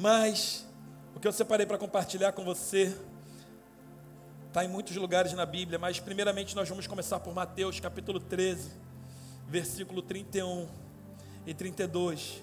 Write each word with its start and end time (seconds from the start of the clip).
Mas 0.00 0.66
o 1.14 1.20
que 1.20 1.28
eu 1.28 1.32
separei 1.32 1.66
para 1.66 1.76
compartilhar 1.76 2.32
com 2.32 2.42
você 2.42 2.96
está 4.48 4.64
em 4.64 4.68
muitos 4.68 4.96
lugares 4.96 5.34
na 5.34 5.44
Bíblia, 5.44 5.78
mas 5.78 6.00
primeiramente 6.00 6.56
nós 6.56 6.66
vamos 6.66 6.86
começar 6.86 7.20
por 7.20 7.34
Mateus 7.34 7.78
capítulo 7.80 8.18
13, 8.18 8.70
versículo 9.46 10.00
31 10.00 10.66
e 11.46 11.52
32. 11.52 12.42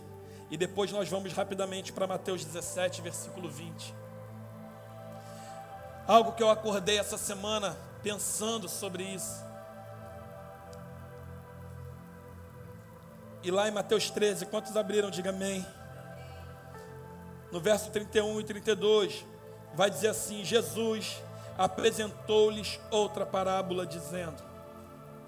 E 0.51 0.55
depois 0.55 0.91
nós 0.91 1.10
vamos 1.10 1.33
rapidamente 1.33 1.92
para 1.92 2.06
Mateus 2.06 2.46
17, 2.46 3.01
versículo 3.01 3.49
20. 3.49 3.92
Algo 6.05 6.33
que 6.33 6.44
eu 6.44 6.51
acordei 6.51 6.99
essa 6.99 7.17
semana 7.17 7.76
pensando 8.03 8.69
sobre 8.69 9.01
isso. 9.01 9.44
E 13.42 13.49
lá 13.49 13.67
em 13.67 13.71
Mateus 13.71 14.12
13, 14.12 14.46
quantos 14.46 14.78
abriram? 14.78 15.10
Diga 15.10 15.31
amém. 15.31 15.65
No 17.57 17.63
verso 17.63 17.89
31 17.89 18.39
e 18.39 18.43
32, 18.43 19.25
vai 19.73 19.89
dizer 19.89 20.09
assim: 20.09 20.45
Jesus 20.45 21.23
apresentou-lhes 21.57 22.80
outra 22.91 23.25
parábola, 23.25 23.83
dizendo: 23.83 24.43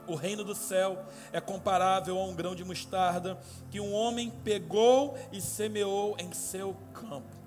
O 0.06 0.14
reino 0.14 0.44
do 0.44 0.54
céu 0.54 1.04
é 1.34 1.42
comparável 1.42 2.20
a 2.20 2.24
um 2.24 2.36
grão 2.36 2.54
de 2.54 2.64
mostarda 2.64 3.36
que 3.72 3.80
um 3.80 3.92
homem 3.96 4.30
pegou 4.44 5.18
e 5.32 5.42
semeou 5.42 6.16
em 6.20 6.32
seu 6.32 6.78
campo 6.94 7.40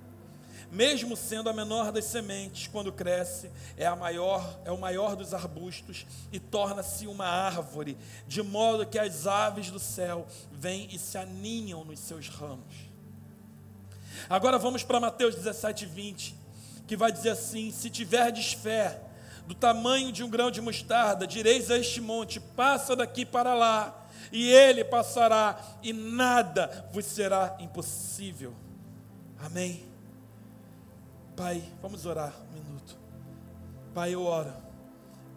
mesmo 0.72 1.14
sendo 1.14 1.50
a 1.50 1.52
menor 1.52 1.92
das 1.92 2.06
sementes, 2.06 2.66
quando 2.66 2.90
cresce, 2.90 3.50
é 3.76 3.84
a 3.84 3.94
maior, 3.94 4.58
é 4.64 4.72
o 4.72 4.78
maior 4.78 5.14
dos 5.14 5.34
arbustos 5.34 6.06
e 6.32 6.40
torna-se 6.40 7.06
uma 7.06 7.26
árvore, 7.26 7.98
de 8.26 8.42
modo 8.42 8.86
que 8.86 8.98
as 8.98 9.26
aves 9.26 9.70
do 9.70 9.78
céu 9.78 10.26
vêm 10.50 10.88
e 10.90 10.98
se 10.98 11.18
aninham 11.18 11.84
nos 11.84 11.98
seus 11.98 12.26
ramos. 12.28 12.91
Agora 14.28 14.58
vamos 14.58 14.82
para 14.82 15.00
Mateus 15.00 15.34
17, 15.34 15.86
20, 15.86 16.34
que 16.86 16.96
vai 16.96 17.12
dizer 17.12 17.30
assim: 17.30 17.70
Se 17.70 17.90
tiverdes 17.90 18.52
fé 18.52 19.00
do 19.46 19.54
tamanho 19.54 20.12
de 20.12 20.22
um 20.22 20.30
grão 20.30 20.50
de 20.50 20.60
mostarda, 20.60 21.26
direis 21.26 21.70
a 21.70 21.78
este 21.78 22.00
monte: 22.00 22.40
passa 22.40 22.94
daqui 22.96 23.24
para 23.24 23.54
lá, 23.54 24.06
e 24.30 24.50
ele 24.50 24.84
passará, 24.84 25.58
e 25.82 25.92
nada 25.92 26.88
vos 26.92 27.04
será 27.04 27.56
impossível. 27.60 28.54
Amém. 29.44 29.84
Pai, 31.36 31.62
vamos 31.80 32.06
orar 32.06 32.32
um 32.50 32.54
minuto. 32.54 32.96
Pai, 33.94 34.14
eu 34.14 34.22
oro 34.22 34.52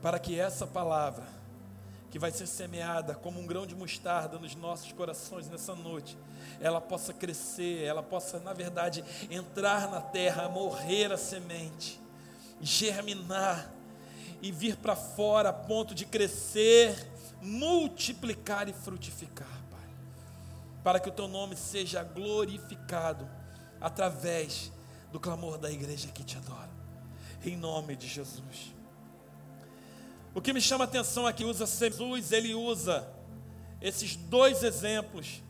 para 0.01 0.19
que 0.19 0.39
essa 0.39 0.67
palavra, 0.67 1.23
que 2.15 2.19
vai 2.19 2.31
ser 2.31 2.47
semeada 2.47 3.13
como 3.13 3.41
um 3.41 3.45
grão 3.45 3.67
de 3.67 3.75
mostarda 3.75 4.39
nos 4.39 4.55
nossos 4.55 4.89
corações 4.93 5.49
nessa 5.49 5.75
noite, 5.75 6.17
ela 6.61 6.79
possa 6.79 7.13
crescer, 7.13 7.83
ela 7.83 8.01
possa, 8.01 8.39
na 8.39 8.53
verdade, 8.53 9.03
entrar 9.29 9.91
na 9.91 9.99
terra, 9.99 10.47
morrer 10.47 11.11
a 11.11 11.17
semente, 11.17 11.99
germinar 12.61 13.69
e 14.41 14.49
vir 14.49 14.77
para 14.77 14.95
fora 14.95 15.49
a 15.49 15.53
ponto 15.53 15.93
de 15.93 16.05
crescer, 16.05 16.95
multiplicar 17.41 18.69
e 18.69 18.71
frutificar, 18.71 19.61
Pai. 19.69 19.89
Para 20.85 21.01
que 21.01 21.09
o 21.09 21.11
teu 21.11 21.27
nome 21.27 21.57
seja 21.57 22.01
glorificado 22.01 23.27
através 23.81 24.71
do 25.11 25.19
clamor 25.19 25.57
da 25.57 25.69
igreja 25.69 26.07
que 26.13 26.23
te 26.23 26.37
adora. 26.37 26.71
Em 27.43 27.57
nome 27.57 27.93
de 27.97 28.07
Jesus. 28.07 28.74
O 30.35 30.41
que 30.41 30.51
me 30.51 30.59
chama 30.59 30.83
a 30.83 30.87
atenção 30.87 31.25
aqui 31.25 31.45
usa 31.45 31.65
Jesus, 31.65 32.33
ele 32.33 32.53
usa 32.53 33.07
esses 33.81 34.17
dois 34.17 34.63
exemplos. 34.63 35.41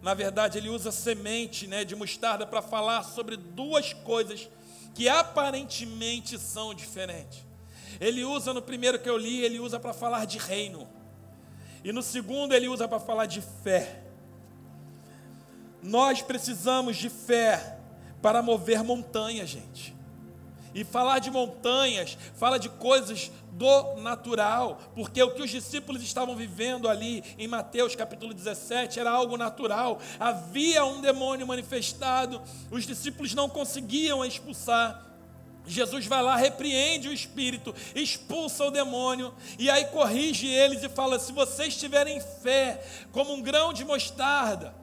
Na 0.00 0.14
verdade, 0.14 0.56
ele 0.56 0.68
usa 0.68 0.92
semente 0.92 1.66
né, 1.66 1.84
de 1.84 1.96
mostarda 1.96 2.46
para 2.46 2.62
falar 2.62 3.02
sobre 3.02 3.36
duas 3.36 3.92
coisas 3.92 4.48
que 4.94 5.08
aparentemente 5.08 6.38
são 6.38 6.72
diferentes. 6.72 7.44
Ele 8.00 8.24
usa 8.24 8.54
no 8.54 8.62
primeiro 8.62 9.00
que 9.00 9.10
eu 9.10 9.18
li, 9.18 9.44
ele 9.44 9.58
usa 9.58 9.80
para 9.80 9.92
falar 9.92 10.26
de 10.26 10.38
reino. 10.38 10.88
E 11.82 11.90
no 11.90 12.02
segundo, 12.02 12.54
ele 12.54 12.68
usa 12.68 12.86
para 12.86 13.00
falar 13.00 13.26
de 13.26 13.40
fé. 13.40 14.04
Nós 15.82 16.22
precisamos 16.22 16.96
de 16.96 17.10
fé 17.10 17.80
para 18.22 18.40
mover 18.40 18.84
montanhas, 18.84 19.48
gente. 19.48 19.92
E 20.74 20.84
falar 20.84 21.20
de 21.20 21.30
montanhas, 21.30 22.18
fala 22.34 22.58
de 22.58 22.68
coisas 22.68 23.30
do 23.52 23.94
natural, 24.00 24.80
porque 24.94 25.22
o 25.22 25.30
que 25.30 25.42
os 25.42 25.50
discípulos 25.50 26.02
estavam 26.02 26.34
vivendo 26.34 26.88
ali 26.88 27.22
em 27.38 27.46
Mateus 27.46 27.94
capítulo 27.94 28.34
17 28.34 28.98
era 28.98 29.10
algo 29.10 29.36
natural. 29.36 30.00
Havia 30.18 30.84
um 30.84 31.00
demônio 31.00 31.46
manifestado, 31.46 32.42
os 32.70 32.84
discípulos 32.84 33.32
não 33.34 33.48
conseguiam 33.48 34.24
expulsar. 34.24 35.04
Jesus 35.66 36.06
vai 36.06 36.22
lá, 36.22 36.36
repreende 36.36 37.08
o 37.08 37.12
espírito, 37.12 37.74
expulsa 37.94 38.64
o 38.64 38.70
demônio 38.70 39.32
e 39.58 39.70
aí 39.70 39.86
corrige 39.86 40.46
eles 40.46 40.82
e 40.82 40.88
fala: 40.88 41.18
se 41.18 41.32
vocês 41.32 41.76
tiverem 41.76 42.20
fé 42.20 42.84
como 43.12 43.32
um 43.32 43.40
grão 43.40 43.72
de 43.72 43.84
mostarda, 43.84 44.74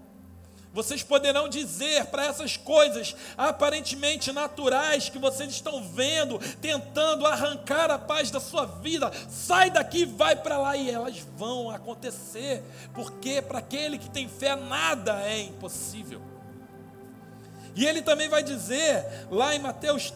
vocês 0.74 1.04
poderão 1.04 1.50
dizer 1.50 2.06
para 2.06 2.26
essas 2.26 2.56
coisas 2.56 3.16
aparentemente 3.38 4.32
naturais 4.32 5.10
que 5.10 5.20
vocês 5.20 5.50
estão 5.52 5.84
vendo, 5.84 6.40
tentando 6.62 7.26
arrancar 7.26 7.92
a 7.92 8.00
paz 8.00 8.32
da 8.32 8.40
sua 8.40 8.66
vida, 8.66 9.12
sai 9.30 9.70
daqui, 9.70 10.06
vai 10.06 10.36
para 10.36 10.58
lá 10.58 10.78
e 10.78 10.90
elas 10.90 11.20
vão 11.38 11.70
acontecer, 11.70 12.64
porque 12.94 13.42
para 13.42 13.60
aquele 13.60 13.98
que 13.98 14.10
tem 14.10 14.30
fé 14.30 14.56
nada 14.56 15.22
é 15.24 15.42
impossível. 15.42 16.22
E 17.76 17.86
ele 17.86 18.02
também 18.02 18.30
vai 18.30 18.44
dizer 18.44 19.28
lá 19.30 19.56
em 19.56 19.60
Mateus 19.60 20.14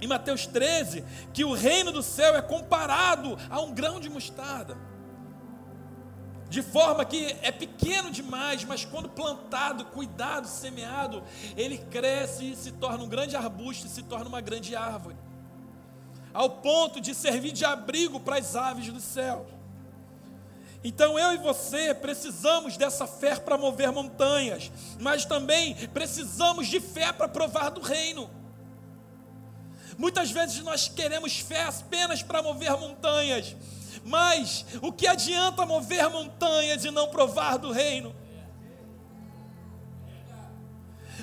em 0.00 0.06
Mateus 0.06 0.46
13 0.46 1.04
que 1.32 1.44
o 1.44 1.54
reino 1.54 1.90
do 1.90 2.02
céu 2.02 2.36
é 2.36 2.42
comparado 2.42 3.38
a 3.48 3.60
um 3.60 3.72
grão 3.72 4.00
de 4.00 4.10
mostarda 4.10 4.76
de 6.48 6.62
forma 6.62 7.04
que 7.04 7.36
é 7.42 7.50
pequeno 7.50 8.10
demais, 8.10 8.64
mas 8.64 8.84
quando 8.84 9.08
plantado, 9.08 9.84
cuidado, 9.86 10.46
semeado, 10.46 11.22
ele 11.56 11.78
cresce 11.78 12.52
e 12.52 12.56
se 12.56 12.72
torna 12.72 13.02
um 13.02 13.08
grande 13.08 13.36
arbusto 13.36 13.86
e 13.86 13.90
se 13.90 14.02
torna 14.02 14.28
uma 14.28 14.40
grande 14.40 14.76
árvore, 14.76 15.16
ao 16.32 16.50
ponto 16.50 17.00
de 17.00 17.14
servir 17.14 17.52
de 17.52 17.64
abrigo 17.64 18.20
para 18.20 18.38
as 18.38 18.54
aves 18.54 18.92
do 18.92 19.00
céu. 19.00 19.46
Então 20.84 21.18
eu 21.18 21.32
e 21.32 21.38
você 21.38 21.94
precisamos 21.94 22.76
dessa 22.76 23.06
fé 23.06 23.36
para 23.36 23.56
mover 23.56 23.90
montanhas, 23.90 24.70
mas 25.00 25.24
também 25.24 25.74
precisamos 25.88 26.66
de 26.66 26.78
fé 26.78 27.10
para 27.10 27.26
provar 27.26 27.70
do 27.70 27.80
reino. 27.80 28.30
Muitas 29.96 30.30
vezes 30.30 30.62
nós 30.62 30.86
queremos 30.88 31.38
fé 31.38 31.62
apenas 31.62 32.22
para 32.22 32.42
mover 32.42 32.76
montanhas, 32.76 33.56
mas 34.04 34.66
o 34.82 34.92
que 34.92 35.06
adianta 35.06 35.64
mover 35.64 36.10
montanhas 36.10 36.84
e 36.84 36.90
não 36.90 37.08
provar 37.08 37.56
do 37.56 37.72
reino? 37.72 38.14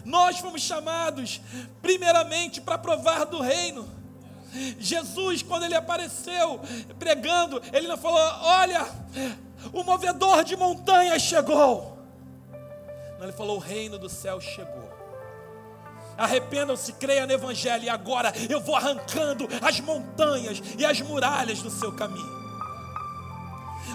Nós 0.04 0.40
fomos 0.40 0.62
chamados, 0.62 1.40
primeiramente, 1.82 2.60
para 2.60 2.78
provar 2.78 3.26
do 3.26 3.40
reino. 3.40 3.88
Jesus, 4.80 5.44
quando 5.44 5.64
ele 5.64 5.76
apareceu 5.76 6.60
pregando, 6.98 7.62
ele 7.72 7.88
não 7.88 7.98
falou: 7.98 8.20
Olha, 8.42 8.86
o 9.72 9.84
movedor 9.84 10.44
de 10.44 10.58
montanhas 10.58 11.22
chegou. 11.22 11.98
Não, 13.20 13.26
ele 13.26 13.32
falou: 13.32 13.58
O 13.58 13.60
reino 13.60 14.00
do 14.00 14.10
céu 14.10 14.42
chegou. 14.42 14.90
Arrependam-se, 16.18 16.94
creiam 16.94 17.26
no 17.26 17.34
Evangelho, 17.34 17.84
e 17.84 17.90
agora 17.90 18.34
eu 18.50 18.60
vou 18.60 18.76
arrancando 18.76 19.48
as 19.62 19.80
montanhas 19.80 20.62
e 20.78 20.86
as 20.86 21.00
muralhas 21.02 21.62
do 21.62 21.70
seu 21.70 21.96
caminho. 21.96 22.41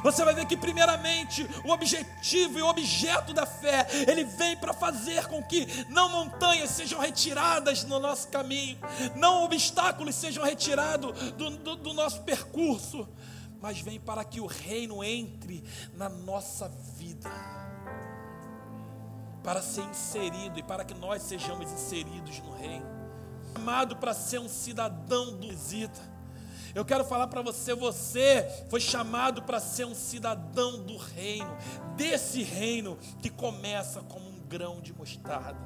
Você 0.06 0.24
vai 0.24 0.34
ver 0.34 0.46
que, 0.46 0.56
primeiramente, 0.56 1.44
o 1.64 1.72
objetivo 1.72 2.60
e 2.60 2.62
o 2.62 2.68
objeto 2.68 3.34
da 3.34 3.44
fé, 3.44 3.88
ele 4.06 4.22
vem 4.22 4.56
para 4.56 4.72
fazer 4.72 5.26
com 5.26 5.42
que 5.42 5.66
não 5.88 6.08
montanhas 6.08 6.70
sejam 6.70 7.00
retiradas 7.00 7.82
no 7.82 7.98
nosso 7.98 8.28
caminho, 8.28 8.78
não 9.16 9.42
obstáculos 9.42 10.14
sejam 10.14 10.44
retirados 10.44 11.32
do, 11.32 11.50
do, 11.50 11.74
do 11.74 11.92
nosso 11.92 12.22
percurso, 12.22 13.08
mas 13.60 13.80
vem 13.80 13.98
para 13.98 14.24
que 14.24 14.40
o 14.40 14.46
reino 14.46 15.02
entre 15.02 15.64
na 15.92 16.08
nossa 16.08 16.68
vida, 16.96 17.28
para 19.42 19.60
ser 19.60 19.82
inserido 19.86 20.56
e 20.56 20.62
para 20.62 20.84
que 20.84 20.94
nós 20.94 21.20
sejamos 21.22 21.72
inseridos 21.72 22.38
no 22.42 22.52
reino, 22.52 22.86
chamado 23.54 23.96
para 23.96 24.14
ser 24.14 24.38
um 24.38 24.48
cidadão 24.48 25.36
do 25.36 25.48
visita 25.48 26.15
eu 26.76 26.84
quero 26.84 27.06
falar 27.06 27.26
para 27.28 27.40
você: 27.40 27.74
você 27.74 28.46
foi 28.68 28.80
chamado 28.80 29.42
para 29.42 29.58
ser 29.58 29.86
um 29.86 29.94
cidadão 29.94 30.82
do 30.82 30.98
reino, 30.98 31.56
desse 31.96 32.42
reino 32.42 32.98
que 33.22 33.30
começa 33.30 34.02
como 34.02 34.28
um 34.28 34.38
grão 34.46 34.82
de 34.82 34.92
mostarda. 34.92 35.58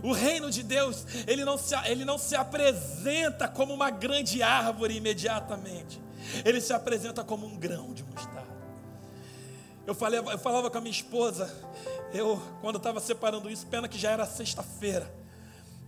O 0.00 0.12
reino 0.12 0.48
de 0.48 0.62
Deus, 0.62 1.04
ele 1.26 1.44
não, 1.44 1.58
se, 1.58 1.74
ele 1.86 2.04
não 2.04 2.18
se 2.18 2.36
apresenta 2.36 3.48
como 3.48 3.74
uma 3.74 3.90
grande 3.90 4.44
árvore 4.44 4.94
imediatamente, 4.94 6.00
ele 6.44 6.60
se 6.60 6.72
apresenta 6.72 7.24
como 7.24 7.46
um 7.46 7.56
grão 7.56 7.92
de 7.92 8.04
mostarda. 8.04 8.46
Eu, 9.84 9.94
falei, 9.94 10.20
eu 10.20 10.38
falava 10.38 10.70
com 10.70 10.78
a 10.78 10.80
minha 10.80 10.92
esposa, 10.92 11.52
eu, 12.12 12.40
quando 12.60 12.76
estava 12.76 13.00
separando 13.00 13.50
isso, 13.50 13.66
pena 13.66 13.88
que 13.88 13.98
já 13.98 14.12
era 14.12 14.24
sexta-feira, 14.24 15.12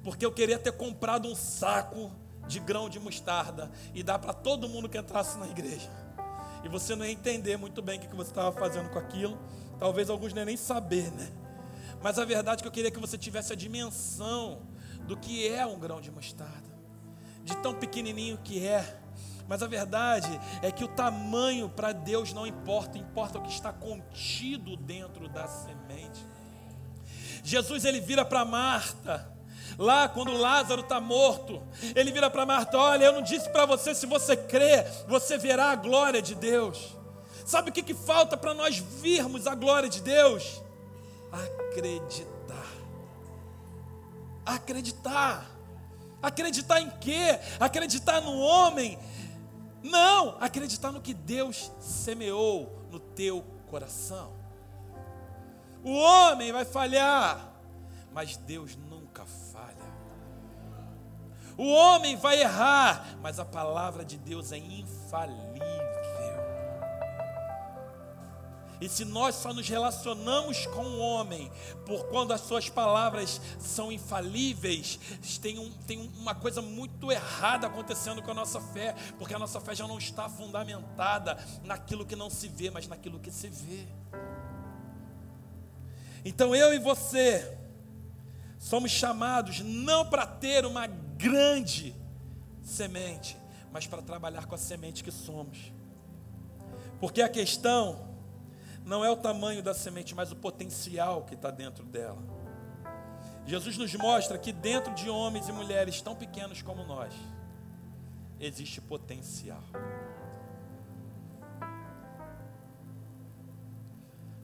porque 0.02 0.26
eu 0.26 0.32
queria 0.32 0.58
ter 0.58 0.72
comprado 0.72 1.28
um 1.28 1.36
saco 1.36 2.10
de 2.48 2.58
grão 2.58 2.88
de 2.88 2.98
mostarda 2.98 3.70
e 3.94 4.02
dar 4.02 4.18
para 4.18 4.32
todo 4.32 4.68
mundo 4.68 4.88
que 4.88 4.98
entrasse 4.98 5.38
na 5.38 5.46
igreja. 5.46 5.90
E 6.64 6.68
você 6.68 6.96
não 6.96 7.04
ia 7.04 7.12
entender 7.12 7.56
muito 7.56 7.80
bem 7.80 7.98
o 7.98 8.02
que 8.02 8.16
você 8.16 8.30
estava 8.30 8.50
fazendo 8.50 8.90
com 8.90 8.98
aquilo, 8.98 9.38
talvez 9.78 10.10
alguns 10.10 10.32
nem 10.32 10.56
saber, 10.56 11.12
né? 11.12 11.30
Mas 12.02 12.18
a 12.18 12.24
verdade 12.24 12.60
é 12.60 12.62
que 12.62 12.68
eu 12.68 12.72
queria 12.72 12.90
que 12.90 12.98
você 12.98 13.16
tivesse 13.16 13.52
a 13.52 13.56
dimensão 13.56 14.62
do 15.02 15.16
que 15.16 15.48
é 15.48 15.64
um 15.66 15.78
grão 15.78 16.00
de 16.00 16.10
mostarda, 16.10 16.68
de 17.44 17.56
tão 17.58 17.74
pequenininho 17.74 18.38
que 18.38 18.66
é. 18.66 19.00
Mas 19.48 19.62
a 19.62 19.66
verdade 19.66 20.28
é 20.62 20.70
que 20.70 20.84
o 20.84 20.88
tamanho 20.88 21.68
para 21.68 21.92
Deus 21.92 22.32
não 22.32 22.46
importa, 22.46 22.98
importa 22.98 23.38
o 23.38 23.42
que 23.42 23.50
está 23.50 23.72
contido 23.72 24.76
dentro 24.76 25.28
da 25.28 25.46
semente. 25.48 26.26
Jesus 27.42 27.84
ele 27.84 28.00
vira 28.00 28.24
para 28.24 28.44
Marta, 28.44 29.37
lá 29.78 30.08
quando 30.08 30.36
Lázaro 30.36 30.82
está 30.82 31.00
morto, 31.00 31.62
ele 31.94 32.12
vira 32.12 32.28
para 32.28 32.44
Marta: 32.44 32.76
Olha, 32.76 33.04
eu 33.04 33.12
não 33.12 33.22
disse 33.22 33.48
para 33.48 33.64
você, 33.64 33.94
se 33.94 34.04
você 34.04 34.36
crê, 34.36 34.84
você 35.06 35.38
verá 35.38 35.70
a 35.70 35.76
glória 35.76 36.20
de 36.20 36.34
Deus. 36.34 36.96
Sabe 37.46 37.70
o 37.70 37.72
que, 37.72 37.82
que 37.82 37.94
falta 37.94 38.36
para 38.36 38.52
nós 38.52 38.76
virmos 38.76 39.46
a 39.46 39.54
glória 39.54 39.88
de 39.88 40.02
Deus? 40.02 40.60
Acreditar. 41.32 42.66
Acreditar. 44.44 45.46
Acreditar 46.20 46.80
em 46.80 46.90
quê? 46.98 47.38
Acreditar 47.60 48.20
no 48.20 48.36
homem 48.38 48.98
não, 49.82 50.36
acreditar 50.40 50.90
no 50.90 51.00
que 51.00 51.14
Deus 51.14 51.70
semeou 51.80 52.86
no 52.90 52.98
teu 52.98 53.44
coração. 53.70 54.32
O 55.84 55.92
homem 55.92 56.50
vai 56.52 56.64
falhar, 56.64 57.54
mas 58.12 58.36
Deus 58.36 58.72
falha. 58.72 58.87
O 61.58 61.66
homem 61.66 62.14
vai 62.14 62.40
errar, 62.40 63.18
mas 63.20 63.40
a 63.40 63.44
palavra 63.44 64.04
de 64.04 64.16
Deus 64.16 64.52
é 64.52 64.58
infalível. 64.58 65.58
E 68.80 68.88
se 68.88 69.04
nós 69.04 69.34
só 69.34 69.52
nos 69.52 69.68
relacionamos 69.68 70.66
com 70.66 70.84
o 70.84 70.98
homem 71.00 71.50
por 71.84 72.04
quando 72.06 72.32
as 72.32 72.42
suas 72.42 72.70
palavras 72.70 73.40
são 73.58 73.90
infalíveis, 73.90 75.00
tem, 75.42 75.58
um, 75.58 75.68
tem 75.84 75.98
uma 76.16 76.32
coisa 76.32 76.62
muito 76.62 77.10
errada 77.10 77.66
acontecendo 77.66 78.22
com 78.22 78.30
a 78.30 78.34
nossa 78.34 78.60
fé, 78.60 78.94
porque 79.18 79.34
a 79.34 79.38
nossa 79.38 79.60
fé 79.60 79.74
já 79.74 79.86
não 79.88 79.98
está 79.98 80.28
fundamentada 80.28 81.36
naquilo 81.64 82.06
que 82.06 82.14
não 82.14 82.30
se 82.30 82.46
vê, 82.46 82.70
mas 82.70 82.86
naquilo 82.86 83.18
que 83.18 83.32
se 83.32 83.48
vê. 83.48 83.84
Então 86.24 86.54
eu 86.54 86.72
e 86.72 86.78
você 86.78 87.58
somos 88.60 88.92
chamados 88.92 89.60
não 89.60 90.06
para 90.06 90.24
ter 90.24 90.64
uma 90.64 90.86
grande 91.18 91.94
semente, 92.62 93.36
mas 93.72 93.86
para 93.86 94.00
trabalhar 94.00 94.46
com 94.46 94.54
a 94.54 94.58
semente 94.58 95.04
que 95.04 95.10
somos. 95.10 95.72
Porque 97.00 97.20
a 97.20 97.28
questão 97.28 98.08
não 98.84 99.04
é 99.04 99.10
o 99.10 99.16
tamanho 99.16 99.62
da 99.62 99.74
semente, 99.74 100.14
mas 100.14 100.32
o 100.32 100.36
potencial 100.36 101.24
que 101.24 101.34
está 101.34 101.50
dentro 101.50 101.84
dela. 101.84 102.22
Jesus 103.44 103.76
nos 103.76 103.94
mostra 103.94 104.38
que 104.38 104.52
dentro 104.52 104.94
de 104.94 105.10
homens 105.10 105.48
e 105.48 105.52
mulheres 105.52 106.00
tão 106.00 106.14
pequenos 106.14 106.62
como 106.62 106.84
nós, 106.84 107.12
existe 108.38 108.80
potencial. 108.80 109.62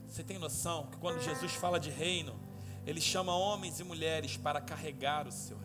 Você 0.07 0.23
tem 0.23 0.37
noção 0.37 0.87
que 0.87 0.97
quando 0.97 1.21
Jesus 1.21 1.53
fala 1.53 1.79
de 1.79 1.89
reino, 1.89 2.39
ele 2.85 3.01
chama 3.01 3.35
homens 3.35 3.79
e 3.79 3.83
mulheres 3.83 4.37
para 4.37 4.61
carregar 4.61 5.27
o 5.27 5.31
seu 5.31 5.57
reino. 5.57 5.64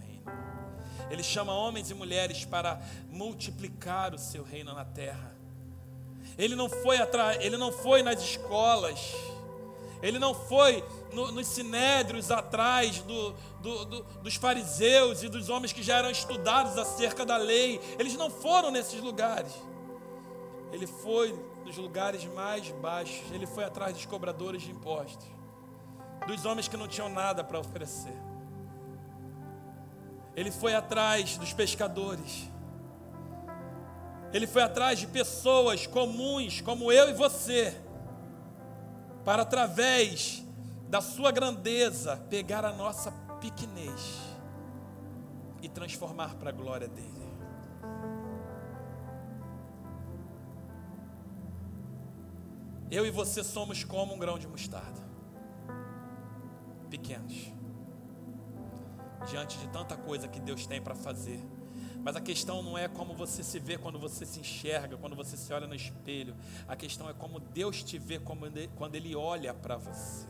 Ele 1.11 1.23
chama 1.23 1.53
homens 1.53 1.91
e 1.91 1.95
mulheres 1.95 2.45
para 2.45 2.81
multiplicar 3.11 4.15
o 4.15 4.19
seu 4.19 4.45
reino 4.45 4.73
na 4.73 4.85
terra. 4.85 5.35
Ele 6.39 6.55
não 6.55 6.69
foi 6.69 6.99
atrás, 6.99 7.39
ele 7.41 7.57
não 7.57 7.73
foi 7.73 8.03
nas 8.03 8.23
escolas. 8.23 9.13
Ele 10.03 10.19
não 10.19 10.33
foi 10.33 10.83
no, 11.13 11.31
nos 11.33 11.47
sinédrios 11.49 12.31
atrás 12.31 13.01
do, 13.03 13.33
do, 13.61 13.85
do, 13.85 14.03
dos 14.23 14.37
fariseus 14.37 15.23
e 15.23 15.29
dos 15.29 15.51
homens 15.51 15.73
que 15.73 15.83
já 15.83 15.99
eram 15.99 16.11
estudados 16.11 16.79
acerca 16.79 17.27
da 17.27 17.37
lei. 17.37 17.81
Eles 17.99 18.15
não 18.17 18.31
foram 18.31 18.71
nesses 18.71 19.01
lugares. 19.01 19.53
Ele 20.73 20.87
foi 20.87 21.39
nos 21.65 21.77
lugares 21.77 22.25
mais 22.25 22.71
baixos. 22.71 23.31
Ele 23.33 23.47
foi 23.47 23.65
atrás 23.65 23.93
dos 23.93 24.07
cobradores 24.07 24.63
de 24.63 24.71
impostos, 24.71 25.27
dos 26.27 26.45
homens 26.47 26.69
que 26.69 26.77
não 26.77 26.89
tinham 26.89 27.09
nada 27.09 27.45
para 27.45 27.59
oferecer. 27.59 28.30
Ele 30.35 30.51
foi 30.51 30.75
atrás 30.75 31.37
dos 31.37 31.53
pescadores. 31.53 32.49
Ele 34.33 34.47
foi 34.47 34.63
atrás 34.63 34.99
de 34.99 35.07
pessoas 35.07 35.87
comuns, 35.87 36.61
como 36.61 36.93
eu 36.93 37.11
e 37.11 37.13
você, 37.13 37.77
para 39.25 39.43
através 39.43 40.45
da 40.89 41.01
sua 41.01 41.31
grandeza 41.31 42.17
pegar 42.29 42.65
a 42.65 42.73
nossa 42.73 43.13
pequenez 43.41 44.19
e 45.63 45.69
transformar 45.69 46.35
para 46.37 46.51
a 46.51 46.53
glória 46.53 46.89
dele. 46.89 47.21
Eu 52.91 53.07
e 53.07 53.11
você 53.11 53.45
somos 53.45 53.85
como 53.85 54.15
um 54.15 54.19
grão 54.19 54.37
de 54.37 54.49
mostarda, 54.49 55.01
pequenos, 56.89 57.50
diante 59.31 59.57
de 59.59 59.69
tanta 59.69 59.97
coisa 59.97 60.27
que 60.27 60.41
Deus 60.41 60.67
tem 60.67 60.83
para 60.83 60.95
fazer. 60.95 61.41
Mas 62.03 62.17
a 62.17 62.21
questão 62.21 62.63
não 62.63 62.77
é 62.77 62.89
como 62.89 63.15
você 63.15 63.43
se 63.43 63.59
vê 63.59 63.77
quando 63.77 63.99
você 63.99 64.25
se 64.25 64.41
enxerga, 64.41 64.97
quando 64.97 65.15
você 65.15 65.37
se 65.37 65.53
olha 65.53 65.67
no 65.67 65.75
espelho. 65.75 66.35
A 66.67 66.75
questão 66.75 67.09
é 67.09 67.13
como 67.13 67.39
Deus 67.39 67.83
te 67.83 67.99
vê 67.99 68.19
quando 68.19 68.95
Ele 68.95 69.15
olha 69.15 69.53
para 69.53 69.77
você. 69.77 70.27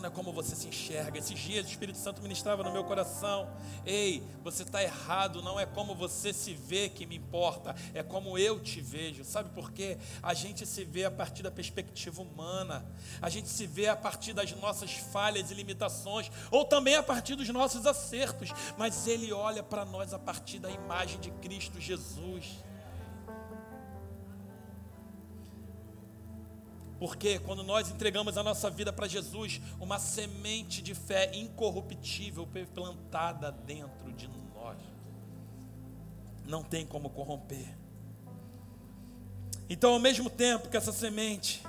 Não 0.00 0.08
é 0.08 0.10
como 0.10 0.32
você 0.32 0.54
se 0.56 0.68
enxerga. 0.68 1.18
Esses 1.18 1.38
dias 1.38 1.66
o 1.66 1.68
Espírito 1.68 1.98
Santo 1.98 2.22
ministrava 2.22 2.62
no 2.62 2.72
meu 2.72 2.84
coração. 2.84 3.48
Ei, 3.86 4.22
você 4.42 4.62
está 4.62 4.82
errado. 4.82 5.42
Não 5.42 5.58
é 5.58 5.66
como 5.66 5.94
você 5.94 6.32
se 6.32 6.54
vê 6.54 6.88
que 6.88 7.06
me 7.06 7.16
importa, 7.16 7.74
é 7.92 8.02
como 8.02 8.36
eu 8.38 8.60
te 8.60 8.80
vejo. 8.80 9.24
Sabe 9.24 9.50
por 9.50 9.72
quê? 9.72 9.98
A 10.22 10.34
gente 10.34 10.66
se 10.66 10.84
vê 10.84 11.04
a 11.04 11.10
partir 11.10 11.42
da 11.42 11.50
perspectiva 11.50 12.22
humana. 12.22 12.84
A 13.20 13.28
gente 13.28 13.48
se 13.48 13.66
vê 13.66 13.88
a 13.88 13.96
partir 13.96 14.32
das 14.32 14.50
nossas 14.52 14.92
falhas 14.92 15.50
e 15.50 15.54
limitações, 15.54 16.30
ou 16.50 16.64
também 16.64 16.96
a 16.96 17.02
partir 17.02 17.34
dos 17.34 17.48
nossos 17.48 17.86
acertos. 17.86 18.50
Mas 18.76 19.06
Ele 19.06 19.32
olha 19.32 19.62
para 19.62 19.84
nós 19.84 20.12
a 20.12 20.18
partir 20.18 20.58
da 20.58 20.70
imagem 20.70 21.20
de 21.20 21.30
Cristo 21.30 21.80
Jesus. 21.80 22.64
Porque 27.04 27.38
quando 27.38 27.62
nós 27.62 27.90
entregamos 27.90 28.38
a 28.38 28.42
nossa 28.42 28.70
vida 28.70 28.90
para 28.90 29.06
Jesus, 29.06 29.60
uma 29.78 29.98
semente 29.98 30.80
de 30.80 30.94
fé 30.94 31.30
incorruptível 31.34 32.48
foi 32.50 32.64
plantada 32.64 33.52
dentro 33.52 34.10
de 34.10 34.26
nós. 34.26 34.78
Não 36.46 36.62
tem 36.62 36.86
como 36.86 37.10
corromper. 37.10 37.76
Então, 39.68 39.92
ao 39.92 39.98
mesmo 39.98 40.30
tempo 40.30 40.70
que 40.70 40.78
essa 40.78 40.92
semente 40.92 41.62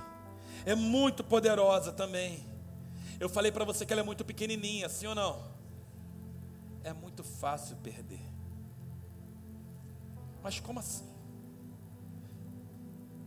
é 0.65 0.73
muito 0.73 1.21
poderosa 1.21 1.91
também, 1.91 2.41
eu 3.19 3.27
falei 3.27 3.51
para 3.51 3.65
você 3.65 3.85
que 3.85 3.91
ela 3.91 4.03
é 4.03 4.05
muito 4.05 4.23
pequenininha, 4.23 4.87
sim 4.87 5.07
ou 5.07 5.15
não? 5.15 5.51
É 6.81 6.93
muito 6.93 7.25
fácil 7.25 7.75
perder. 7.83 8.25
Mas 10.41 10.61
como 10.61 10.79
assim? 10.79 11.13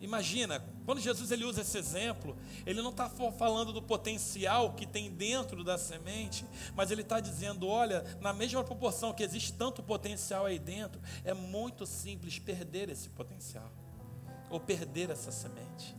Imagina, 0.00 0.65
quando 0.88 1.02
Jesus 1.02 1.30
ele 1.30 1.45
usa 1.45 1.61
esse 1.61 1.76
exemplo, 1.76 2.35
ele 2.64 2.80
não 2.80 2.88
está 2.88 3.11
falando 3.11 3.75
do 3.75 3.83
potencial 3.83 4.73
que 4.73 4.87
tem 4.87 5.11
dentro 5.11 5.62
da 5.62 5.76
semente, 5.76 6.47
mas 6.75 6.90
ele 6.90 7.02
está 7.02 7.21
dizendo: 7.21 7.68
olha, 7.68 8.02
na 8.23 8.33
mesma 8.33 8.64
proporção 8.64 9.12
que 9.12 9.23
existe 9.23 9.52
tanto 9.52 9.83
potencial 9.83 10.47
aí 10.47 10.59
dentro, 10.59 10.99
é 11.25 11.35
muito 11.35 11.85
simples 11.85 12.38
perder 12.38 12.88
esse 12.88 13.11
potencial, 13.11 13.71
ou 14.49 14.59
perder 14.59 15.11
essa 15.11 15.30
semente. 15.30 15.95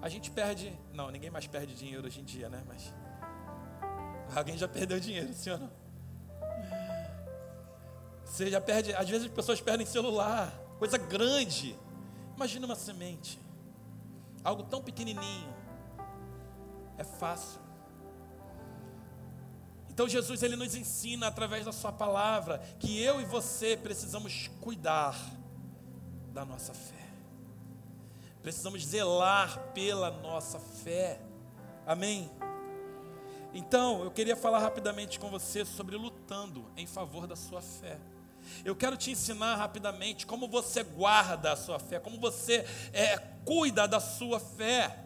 A 0.00 0.08
gente 0.08 0.28
perde, 0.28 0.76
não, 0.92 1.08
ninguém 1.08 1.30
mais 1.30 1.46
perde 1.46 1.72
dinheiro 1.72 2.04
hoje 2.04 2.18
em 2.18 2.24
dia, 2.24 2.48
né? 2.48 2.64
Mas 2.66 2.92
alguém 4.34 4.58
já 4.58 4.66
perdeu 4.66 4.98
dinheiro, 4.98 5.32
senhor 5.34 5.60
não? 5.60 5.70
Você 8.24 8.50
já 8.50 8.60
perde, 8.60 8.92
às 8.92 9.08
vezes 9.08 9.28
as 9.28 9.32
pessoas 9.32 9.60
perdem 9.60 9.86
celular 9.86 10.52
coisa 10.80 10.98
grande. 10.98 11.78
Imagina 12.36 12.66
uma 12.66 12.76
semente, 12.76 13.38
algo 14.42 14.62
tão 14.64 14.82
pequenininho, 14.82 15.54
é 16.98 17.04
fácil. 17.04 17.60
Então 19.88 20.08
Jesus 20.08 20.42
ele 20.42 20.56
nos 20.56 20.74
ensina 20.74 21.26
através 21.26 21.66
da 21.66 21.72
sua 21.72 21.92
palavra 21.92 22.58
que 22.78 23.02
eu 23.02 23.20
e 23.20 23.24
você 23.24 23.76
precisamos 23.76 24.48
cuidar 24.60 25.14
da 26.32 26.44
nossa 26.44 26.72
fé. 26.72 27.02
Precisamos 28.42 28.84
zelar 28.84 29.72
pela 29.72 30.10
nossa 30.10 30.58
fé. 30.58 31.20
Amém? 31.86 32.30
Então, 33.54 34.02
eu 34.02 34.10
queria 34.10 34.34
falar 34.34 34.58
rapidamente 34.60 35.20
com 35.20 35.30
você 35.30 35.64
sobre 35.64 35.94
lutando 35.96 36.64
em 36.76 36.86
favor 36.86 37.26
da 37.26 37.36
sua 37.36 37.60
fé. 37.60 38.00
Eu 38.64 38.76
quero 38.76 38.96
te 38.96 39.10
ensinar 39.10 39.56
rapidamente 39.56 40.26
como 40.26 40.48
você 40.48 40.82
guarda 40.82 41.52
a 41.52 41.56
sua 41.56 41.78
fé, 41.78 41.98
como 41.98 42.18
você 42.18 42.66
é, 42.92 43.18
cuida 43.44 43.86
da 43.88 44.00
sua 44.00 44.38
fé 44.38 44.98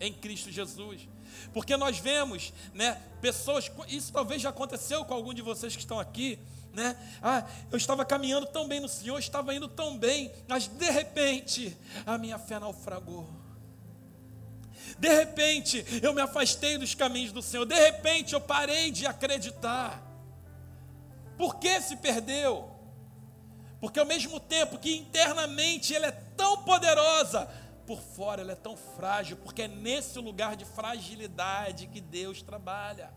em 0.00 0.12
Cristo 0.12 0.50
Jesus. 0.50 1.08
Porque 1.52 1.76
nós 1.76 1.98
vemos, 1.98 2.52
né, 2.74 3.00
pessoas, 3.20 3.70
isso 3.88 4.12
talvez 4.12 4.42
já 4.42 4.50
aconteceu 4.50 5.04
com 5.04 5.14
algum 5.14 5.32
de 5.32 5.42
vocês 5.42 5.74
que 5.74 5.82
estão 5.82 5.98
aqui, 5.98 6.38
né? 6.72 6.96
Ah, 7.22 7.44
eu 7.70 7.76
estava 7.76 8.04
caminhando 8.04 8.46
tão 8.46 8.68
bem 8.68 8.80
no 8.80 8.88
Senhor, 8.88 9.18
estava 9.18 9.54
indo 9.54 9.68
tão 9.68 9.98
bem, 9.98 10.32
mas 10.46 10.66
de 10.66 10.90
repente 10.90 11.76
a 12.06 12.18
minha 12.18 12.38
fé 12.38 12.58
naufragou. 12.58 13.28
De 14.98 15.08
repente 15.08 15.84
eu 16.02 16.12
me 16.14 16.20
afastei 16.20 16.78
dos 16.78 16.94
caminhos 16.94 17.32
do 17.32 17.42
Senhor. 17.42 17.64
De 17.64 17.74
repente 17.74 18.34
eu 18.34 18.40
parei 18.40 18.90
de 18.90 19.06
acreditar. 19.06 20.02
Por 21.36 21.56
que 21.58 21.80
se 21.80 21.96
perdeu? 21.96 22.67
Porque 23.80 24.00
ao 24.00 24.06
mesmo 24.06 24.40
tempo 24.40 24.78
que 24.78 24.96
internamente 24.96 25.94
ela 25.94 26.06
é 26.06 26.12
tão 26.12 26.64
poderosa, 26.64 27.48
por 27.86 28.00
fora 28.00 28.42
ela 28.42 28.52
é 28.52 28.56
tão 28.56 28.76
frágil, 28.76 29.36
porque 29.36 29.62
é 29.62 29.68
nesse 29.68 30.18
lugar 30.18 30.56
de 30.56 30.64
fragilidade 30.64 31.86
que 31.86 32.00
Deus 32.00 32.42
trabalha. 32.42 33.12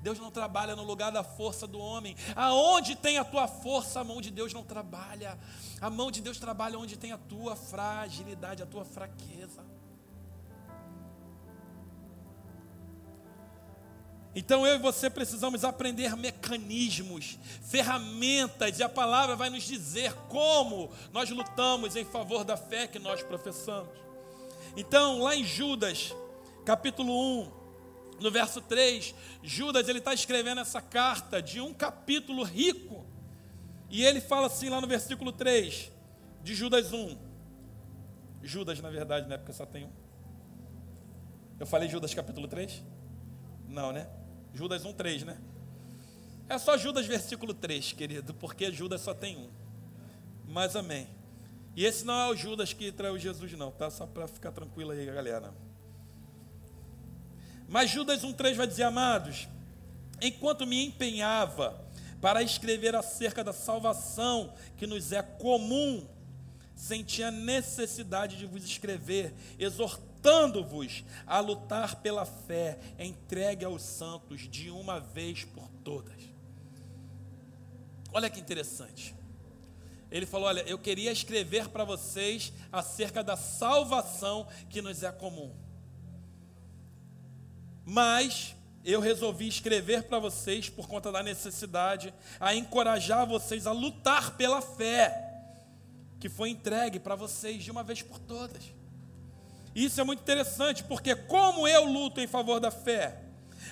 Deus 0.00 0.18
não 0.18 0.30
trabalha 0.30 0.76
no 0.76 0.84
lugar 0.84 1.10
da 1.10 1.24
força 1.24 1.66
do 1.66 1.78
homem. 1.78 2.16
Aonde 2.36 2.94
tem 2.94 3.18
a 3.18 3.24
tua 3.24 3.48
força, 3.48 4.00
a 4.00 4.04
mão 4.04 4.20
de 4.20 4.30
Deus 4.30 4.52
não 4.52 4.62
trabalha. 4.62 5.38
A 5.80 5.90
mão 5.90 6.10
de 6.10 6.20
Deus 6.20 6.38
trabalha 6.38 6.78
onde 6.78 6.96
tem 6.96 7.12
a 7.12 7.18
tua 7.18 7.56
fragilidade, 7.56 8.62
a 8.62 8.66
tua 8.66 8.84
fraqueza. 8.84 9.64
Então 14.34 14.66
eu 14.66 14.76
e 14.76 14.78
você 14.78 15.08
precisamos 15.08 15.64
aprender 15.64 16.16
mecanismos, 16.16 17.38
ferramentas, 17.62 18.78
e 18.78 18.82
a 18.82 18.88
palavra 18.88 19.34
vai 19.34 19.50
nos 19.50 19.64
dizer 19.64 20.12
como 20.28 20.90
nós 21.12 21.30
lutamos 21.30 21.96
em 21.96 22.04
favor 22.04 22.44
da 22.44 22.56
fé 22.56 22.86
que 22.86 22.98
nós 22.98 23.22
professamos. 23.22 23.90
Então, 24.76 25.22
lá 25.22 25.34
em 25.34 25.44
Judas, 25.44 26.14
capítulo 26.64 27.42
1, 27.42 27.58
no 28.20 28.30
verso 28.30 28.60
3, 28.60 29.14
Judas 29.42 29.88
ele 29.88 29.98
está 29.98 30.12
escrevendo 30.12 30.60
essa 30.60 30.80
carta 30.80 31.40
de 31.40 31.60
um 31.60 31.72
capítulo 31.72 32.42
rico. 32.42 33.06
E 33.90 34.04
ele 34.04 34.20
fala 34.20 34.46
assim 34.48 34.68
lá 34.68 34.80
no 34.80 34.86
versículo 34.86 35.32
3 35.32 35.90
de 36.42 36.54
Judas 36.54 36.92
1. 36.92 37.16
Judas, 38.42 38.80
na 38.80 38.90
verdade, 38.90 39.28
né? 39.28 39.38
Porque 39.38 39.52
só 39.52 39.64
tem 39.64 39.86
um. 39.86 39.90
Eu 41.58 41.66
falei 41.66 41.88
Judas 41.88 42.12
capítulo 42.14 42.46
3? 42.46 42.82
Não, 43.66 43.92
né? 43.92 44.06
Judas 44.54 44.84
1, 44.84 44.92
3, 44.92 45.22
né? 45.24 45.38
É 46.48 46.56
só 46.58 46.78
Judas 46.78 47.06
versículo 47.06 47.52
3, 47.52 47.92
querido, 47.92 48.32
porque 48.34 48.72
Judas 48.72 49.02
só 49.02 49.12
tem 49.12 49.36
um. 49.36 49.50
Mas 50.46 50.74
amém. 50.74 51.06
E 51.76 51.84
esse 51.84 52.04
não 52.04 52.14
é 52.14 52.30
o 52.30 52.36
Judas 52.36 52.72
que 52.72 52.90
traiu 52.90 53.18
Jesus, 53.18 53.52
não, 53.52 53.70
tá? 53.70 53.90
Só 53.90 54.06
para 54.06 54.26
ficar 54.26 54.50
tranquilo 54.50 54.90
aí, 54.90 55.04
galera. 55.06 55.52
Mas 57.68 57.90
Judas 57.90 58.22
1,3 58.22 58.54
vai 58.54 58.66
dizer, 58.66 58.84
amados, 58.84 59.46
enquanto 60.20 60.66
me 60.66 60.86
empenhava 60.86 61.84
para 62.20 62.42
escrever 62.42 62.96
acerca 62.96 63.44
da 63.44 63.52
salvação 63.52 64.54
que 64.76 64.86
nos 64.86 65.12
é 65.12 65.22
comum, 65.22 66.04
sentia 66.74 67.30
necessidade 67.30 68.36
de 68.36 68.46
vos 68.46 68.64
escrever, 68.64 69.34
exortando-vos 70.18 71.04
a 71.26 71.40
lutar 71.40 71.96
pela 71.96 72.24
fé 72.24 72.78
entregue 72.98 73.64
aos 73.64 73.82
santos 73.82 74.48
de 74.48 74.70
uma 74.70 75.00
vez 75.00 75.44
por 75.44 75.68
todas. 75.84 76.20
Olha 78.12 78.28
que 78.28 78.40
interessante. 78.40 79.14
Ele 80.10 80.26
falou: 80.26 80.48
Olha, 80.48 80.60
eu 80.62 80.78
queria 80.78 81.12
escrever 81.12 81.68
para 81.68 81.84
vocês 81.84 82.52
acerca 82.72 83.22
da 83.22 83.36
salvação 83.36 84.46
que 84.68 84.82
nos 84.82 85.02
é 85.02 85.12
comum. 85.12 85.54
Mas 87.84 88.54
eu 88.84 89.00
resolvi 89.00 89.48
escrever 89.48 90.04
para 90.04 90.18
vocês, 90.18 90.68
por 90.68 90.88
conta 90.88 91.12
da 91.12 91.22
necessidade, 91.22 92.12
a 92.40 92.54
encorajar 92.54 93.26
vocês 93.26 93.66
a 93.66 93.72
lutar 93.72 94.36
pela 94.36 94.60
fé 94.60 95.24
que 96.18 96.28
foi 96.28 96.50
entregue 96.50 96.98
para 96.98 97.14
vocês 97.14 97.62
de 97.62 97.70
uma 97.70 97.84
vez 97.84 98.02
por 98.02 98.18
todas. 98.18 98.77
Isso 99.74 100.00
é 100.00 100.04
muito 100.04 100.20
interessante, 100.20 100.82
porque 100.84 101.14
como 101.14 101.66
eu 101.68 101.84
luto 101.84 102.20
em 102.20 102.26
favor 102.26 102.60
da 102.60 102.70
fé? 102.70 103.22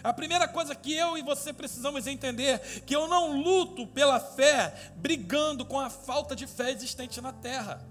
A 0.02 0.12
primeira 0.12 0.46
coisa 0.46 0.74
que 0.74 0.92
eu 0.92 1.16
e 1.16 1.22
você 1.22 1.52
precisamos 1.52 2.06
entender 2.06 2.60
que 2.84 2.94
eu 2.94 3.08
não 3.08 3.40
luto 3.40 3.86
pela 3.86 4.20
fé 4.20 4.92
brigando 4.96 5.64
com 5.64 5.80
a 5.80 5.90
falta 5.90 6.36
de 6.36 6.46
fé 6.46 6.70
existente 6.70 7.20
na 7.20 7.32
terra. 7.32 7.84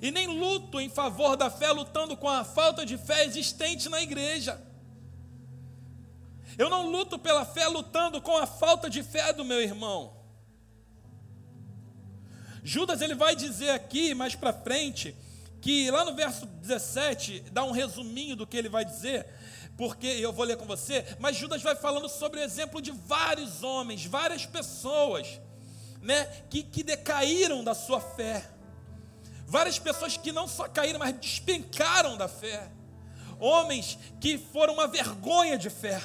E 0.00 0.10
nem 0.10 0.26
luto 0.26 0.80
em 0.80 0.88
favor 0.88 1.36
da 1.36 1.50
fé 1.50 1.70
lutando 1.70 2.16
com 2.16 2.28
a 2.28 2.44
falta 2.44 2.86
de 2.86 2.96
fé 2.96 3.24
existente 3.24 3.88
na 3.88 4.00
igreja. 4.00 4.60
Eu 6.56 6.70
não 6.70 6.90
luto 6.90 7.18
pela 7.18 7.44
fé 7.44 7.66
lutando 7.66 8.20
com 8.20 8.36
a 8.36 8.46
falta 8.46 8.88
de 8.88 9.02
fé 9.02 9.32
do 9.32 9.44
meu 9.44 9.60
irmão. 9.60 10.16
Judas 12.62 13.00
ele 13.00 13.14
vai 13.14 13.34
dizer 13.34 13.70
aqui 13.70 14.14
mais 14.14 14.34
para 14.34 14.52
frente 14.52 15.16
que 15.62 15.88
lá 15.92 16.04
no 16.04 16.12
verso 16.12 16.44
17 16.44 17.44
dá 17.52 17.62
um 17.62 17.70
resuminho 17.70 18.34
do 18.34 18.44
que 18.44 18.56
ele 18.56 18.68
vai 18.68 18.84
dizer, 18.84 19.24
porque 19.76 20.08
eu 20.08 20.32
vou 20.32 20.44
ler 20.44 20.56
com 20.56 20.66
você, 20.66 21.06
mas 21.20 21.36
Judas 21.36 21.62
vai 21.62 21.76
falando 21.76 22.08
sobre 22.08 22.40
o 22.40 22.42
exemplo 22.42 22.82
de 22.82 22.90
vários 22.90 23.62
homens, 23.62 24.04
várias 24.04 24.44
pessoas, 24.44 25.40
né, 26.02 26.24
que, 26.50 26.64
que 26.64 26.82
decaíram 26.82 27.62
da 27.62 27.74
sua 27.74 28.00
fé. 28.00 28.50
Várias 29.46 29.78
pessoas 29.78 30.16
que 30.16 30.32
não 30.32 30.48
só 30.48 30.66
caíram, 30.68 30.98
mas 30.98 31.14
despencaram 31.14 32.16
da 32.16 32.26
fé. 32.26 32.68
Homens 33.38 33.96
que 34.20 34.38
foram 34.38 34.74
uma 34.74 34.88
vergonha 34.88 35.56
de 35.56 35.70
fé. 35.70 36.02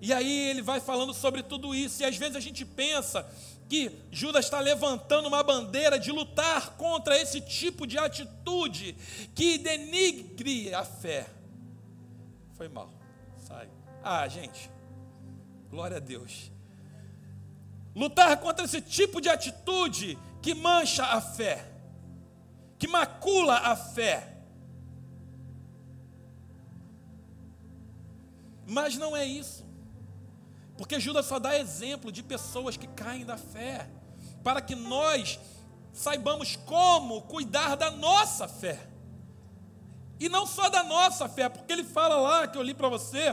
E 0.00 0.12
aí 0.12 0.50
ele 0.50 0.62
vai 0.62 0.78
falando 0.78 1.12
sobre 1.12 1.42
tudo 1.42 1.74
isso, 1.74 2.02
e 2.02 2.04
às 2.04 2.16
vezes 2.16 2.36
a 2.36 2.40
gente 2.40 2.64
pensa 2.64 3.28
que 3.68 3.90
Judas 4.10 4.44
está 4.44 4.60
levantando 4.60 5.28
uma 5.28 5.42
bandeira 5.42 5.98
de 5.98 6.12
lutar 6.12 6.76
contra 6.76 7.16
esse 7.16 7.40
tipo 7.40 7.86
de 7.86 7.98
atitude 7.98 8.94
que 9.34 9.58
denigre 9.58 10.74
a 10.74 10.84
fé. 10.84 11.26
Foi 12.54 12.68
mal, 12.68 12.90
sai. 13.38 13.68
Ah, 14.04 14.26
gente, 14.28 14.70
glória 15.70 15.96
a 15.96 16.00
Deus. 16.00 16.50
Lutar 17.94 18.36
contra 18.38 18.64
esse 18.64 18.80
tipo 18.80 19.20
de 19.20 19.28
atitude 19.28 20.18
que 20.40 20.54
mancha 20.54 21.04
a 21.04 21.20
fé, 21.20 21.64
que 22.78 22.86
macula 22.86 23.56
a 23.56 23.76
fé. 23.76 24.28
Mas 28.66 28.96
não 28.96 29.16
é 29.16 29.24
isso. 29.24 29.64
Porque 30.82 30.98
Judas 30.98 31.26
só 31.26 31.38
dá 31.38 31.56
exemplo 31.56 32.10
de 32.10 32.24
pessoas 32.24 32.76
que 32.76 32.88
caem 32.88 33.24
da 33.24 33.36
fé, 33.36 33.88
para 34.42 34.60
que 34.60 34.74
nós 34.74 35.38
saibamos 35.92 36.56
como 36.56 37.22
cuidar 37.22 37.76
da 37.76 37.88
nossa 37.88 38.48
fé. 38.48 38.80
E 40.18 40.28
não 40.28 40.44
só 40.44 40.68
da 40.68 40.82
nossa 40.82 41.28
fé, 41.28 41.48
porque 41.48 41.72
ele 41.72 41.84
fala 41.84 42.16
lá 42.16 42.48
que 42.48 42.58
eu 42.58 42.62
li 42.62 42.74
para 42.74 42.88
você, 42.88 43.32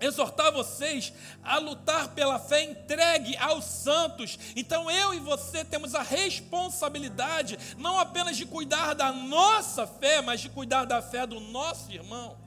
exortar 0.00 0.50
vocês 0.52 1.12
a 1.44 1.58
lutar 1.58 2.14
pela 2.14 2.38
fé 2.38 2.62
entregue 2.62 3.36
aos 3.36 3.66
santos. 3.66 4.38
Então 4.56 4.90
eu 4.90 5.12
e 5.12 5.20
você 5.20 5.62
temos 5.62 5.94
a 5.94 6.00
responsabilidade 6.00 7.58
não 7.76 7.98
apenas 7.98 8.38
de 8.38 8.46
cuidar 8.46 8.94
da 8.94 9.12
nossa 9.12 9.86
fé, 9.86 10.22
mas 10.22 10.40
de 10.40 10.48
cuidar 10.48 10.86
da 10.86 11.02
fé 11.02 11.26
do 11.26 11.40
nosso 11.40 11.92
irmão. 11.92 12.39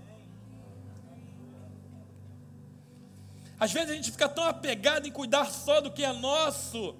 Às 3.64 3.72
vezes 3.72 3.92
a 3.92 3.94
gente 3.94 4.12
fica 4.12 4.28
tão 4.28 4.44
apegado 4.44 5.08
em 5.08 5.12
cuidar 5.12 5.46
só 5.50 5.80
do 5.80 5.90
que 5.90 6.04
é 6.04 6.12
nosso, 6.12 6.98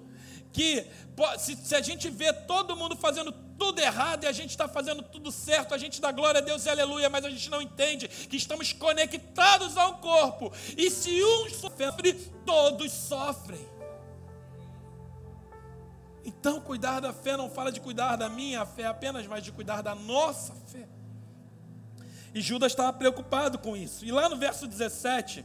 que 0.50 0.86
se, 1.36 1.54
se 1.56 1.74
a 1.74 1.82
gente 1.82 2.08
vê 2.08 2.32
todo 2.32 2.74
mundo 2.74 2.96
fazendo 2.96 3.30
tudo 3.58 3.80
errado 3.80 4.24
e 4.24 4.26
a 4.26 4.32
gente 4.32 4.48
está 4.48 4.66
fazendo 4.66 5.02
tudo 5.02 5.30
certo, 5.30 5.74
a 5.74 5.78
gente 5.78 6.00
dá 6.00 6.10
glória 6.10 6.38
a 6.38 6.42
Deus 6.42 6.64
e 6.64 6.70
aleluia, 6.70 7.10
mas 7.10 7.22
a 7.22 7.28
gente 7.28 7.50
não 7.50 7.60
entende 7.60 8.08
que 8.08 8.38
estamos 8.38 8.72
conectados 8.72 9.76
ao 9.76 9.98
corpo. 9.98 10.50
E 10.74 10.90
se 10.90 11.22
um 11.22 11.50
sofre, 11.50 12.14
todos 12.46 12.90
sofrem. 12.90 13.68
Então, 16.24 16.62
cuidar 16.62 17.00
da 17.00 17.12
fé 17.12 17.36
não 17.36 17.50
fala 17.50 17.70
de 17.70 17.78
cuidar 17.78 18.16
da 18.16 18.30
minha 18.30 18.64
fé 18.64 18.86
apenas, 18.86 19.26
mas 19.26 19.44
de 19.44 19.52
cuidar 19.52 19.82
da 19.82 19.94
nossa 19.94 20.54
fé. 20.68 20.88
E 22.34 22.40
Judas 22.40 22.72
estava 22.72 22.90
preocupado 22.94 23.58
com 23.58 23.76
isso. 23.76 24.02
E 24.02 24.10
lá 24.10 24.30
no 24.30 24.36
verso 24.38 24.66
17, 24.66 25.44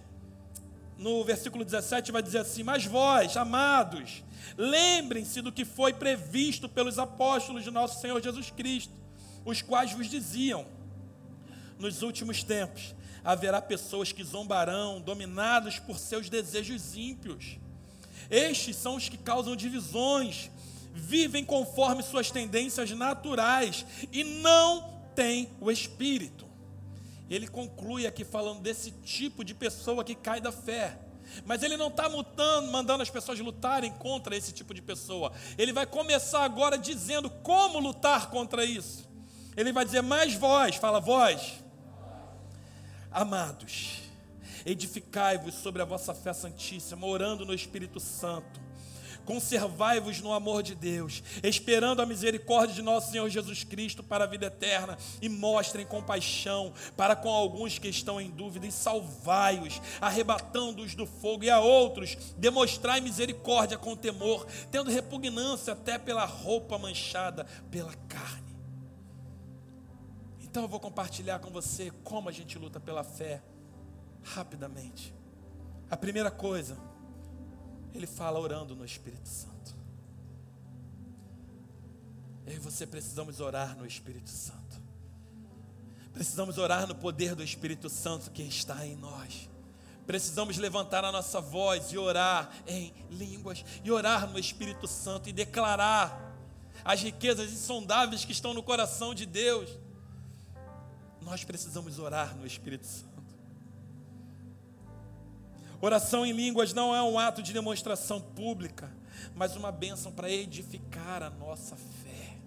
no 0.99 1.23
versículo 1.23 1.63
17 1.63 2.11
vai 2.11 2.21
dizer 2.21 2.39
assim: 2.39 2.61
Mas 2.61 2.85
vós, 2.85 3.37
amados, 3.37 4.21
lembrem-se 4.57 5.41
do 5.41 5.51
que 5.51 5.63
foi 5.63 5.93
previsto 5.93 6.67
pelos 6.67 6.99
apóstolos 6.99 7.63
de 7.63 7.71
nosso 7.71 8.01
Senhor 8.01 8.21
Jesus 8.21 8.51
Cristo, 8.51 8.93
os 9.45 9.61
quais 9.61 9.93
vos 9.93 10.07
diziam: 10.07 10.65
Nos 11.79 12.01
últimos 12.01 12.43
tempos 12.43 12.93
haverá 13.23 13.61
pessoas 13.61 14.11
que 14.11 14.23
zombarão, 14.23 14.99
dominados 14.99 15.79
por 15.79 15.97
seus 15.97 16.29
desejos 16.29 16.95
ímpios. 16.95 17.57
Estes 18.29 18.75
são 18.75 18.95
os 18.95 19.07
que 19.07 19.17
causam 19.17 19.55
divisões, 19.55 20.51
vivem 20.93 21.45
conforme 21.45 22.03
suas 22.03 22.29
tendências 22.29 22.91
naturais 22.91 23.85
e 24.11 24.23
não 24.23 24.99
têm 25.15 25.49
o 25.61 25.71
espírito. 25.71 26.48
Ele 27.29 27.47
conclui 27.47 28.07
aqui 28.07 28.23
falando 28.23 28.61
desse 28.61 28.91
tipo 28.91 29.43
de 29.43 29.53
pessoa 29.53 30.03
que 30.03 30.15
cai 30.15 30.41
da 30.41 30.51
fé. 30.51 30.99
Mas 31.45 31.61
ele 31.61 31.77
não 31.77 31.89
está 31.89 32.09
mandando 32.71 33.03
as 33.03 33.09
pessoas 33.09 33.39
lutarem 33.39 33.91
contra 33.93 34.35
esse 34.35 34.51
tipo 34.51 34.73
de 34.73 34.81
pessoa. 34.81 35.31
Ele 35.57 35.71
vai 35.71 35.85
começar 35.85 36.43
agora 36.43 36.77
dizendo 36.77 37.29
como 37.29 37.79
lutar 37.79 38.29
contra 38.31 38.65
isso. 38.65 39.07
Ele 39.55 39.71
vai 39.71 39.85
dizer, 39.85 40.01
mais 40.01 40.33
vós, 40.33 40.75
fala 40.77 40.99
vós, 40.99 41.61
amados, 43.11 43.99
edificai-vos 44.65 45.55
sobre 45.55 45.81
a 45.81 45.85
vossa 45.85 46.13
fé 46.13 46.33
santíssima, 46.33 47.05
orando 47.05 47.45
no 47.45 47.53
Espírito 47.53 47.99
Santo 47.99 48.68
Conservai-vos 49.25 50.21
no 50.21 50.33
amor 50.33 50.63
de 50.63 50.73
Deus, 50.75 51.23
esperando 51.43 52.01
a 52.01 52.05
misericórdia 52.05 52.75
de 52.75 52.81
nosso 52.81 53.11
Senhor 53.11 53.29
Jesus 53.29 53.63
Cristo 53.63 54.03
para 54.03 54.23
a 54.23 54.27
vida 54.27 54.47
eterna, 54.47 54.97
e 55.21 55.29
mostrem 55.29 55.85
compaixão 55.85 56.73
para 56.97 57.15
com 57.15 57.29
alguns 57.29 57.77
que 57.77 57.87
estão 57.87 58.19
em 58.19 58.29
dúvida, 58.29 58.65
e 58.65 58.71
salvai-os, 58.71 59.81
arrebatando-os 60.01 60.95
do 60.95 61.05
fogo, 61.05 61.43
e 61.43 61.49
a 61.49 61.59
outros 61.59 62.17
demonstrai 62.37 63.01
misericórdia 63.01 63.77
com 63.77 63.95
temor, 63.95 64.47
tendo 64.71 64.89
repugnância 64.89 65.73
até 65.73 65.97
pela 65.97 66.25
roupa 66.25 66.77
manchada 66.77 67.45
pela 67.69 67.93
carne. 68.07 68.49
Então 70.41 70.63
eu 70.63 70.69
vou 70.69 70.79
compartilhar 70.79 71.37
com 71.37 71.51
você 71.51 71.91
como 72.03 72.27
a 72.27 72.31
gente 72.31 72.57
luta 72.57 72.79
pela 72.79 73.03
fé, 73.03 73.43
rapidamente. 74.23 75.13
A 75.91 75.95
primeira 75.95 76.31
coisa, 76.31 76.77
ele 77.93 78.07
fala 78.07 78.39
orando 78.39 78.75
no 78.75 78.85
Espírito 78.85 79.27
Santo. 79.27 79.75
Eu 82.45 82.55
e 82.55 82.59
você 82.59 82.85
precisamos 82.87 83.39
orar 83.39 83.77
no 83.77 83.85
Espírito 83.85 84.29
Santo. 84.29 84.59
Precisamos 86.13 86.57
orar 86.57 86.87
no 86.87 86.95
poder 86.95 87.35
do 87.35 87.43
Espírito 87.43 87.89
Santo 87.89 88.31
que 88.31 88.41
está 88.43 88.85
em 88.85 88.95
nós. 88.95 89.49
Precisamos 90.05 90.57
levantar 90.57 91.05
a 91.05 91.11
nossa 91.11 91.39
voz 91.39 91.91
e 91.91 91.97
orar 91.97 92.51
em 92.65 92.91
línguas, 93.11 93.63
e 93.83 93.91
orar 93.91 94.27
no 94.27 94.39
Espírito 94.39 94.87
Santo 94.87 95.29
e 95.29 95.31
declarar 95.31 96.35
as 96.83 97.01
riquezas 97.01 97.51
insondáveis 97.51 98.25
que 98.25 98.31
estão 98.31 98.53
no 98.53 98.63
coração 98.63 99.13
de 99.13 99.25
Deus. 99.25 99.69
Nós 101.21 101.43
precisamos 101.43 101.99
orar 101.99 102.35
no 102.35 102.47
Espírito 102.47 102.87
Santo. 102.87 103.08
Oração 105.81 106.25
em 106.25 106.33
línguas 106.33 106.73
não 106.73 106.93
é 106.93 107.01
um 107.01 107.17
ato 107.17 107.41
de 107.41 107.53
demonstração 107.53 108.19
pública, 108.19 108.91
mas 109.33 109.55
uma 109.55 109.71
bênção 109.71 110.11
para 110.11 110.29
edificar 110.29 111.23
a 111.23 111.29
nossa 111.29 111.75
fé. 111.75 112.37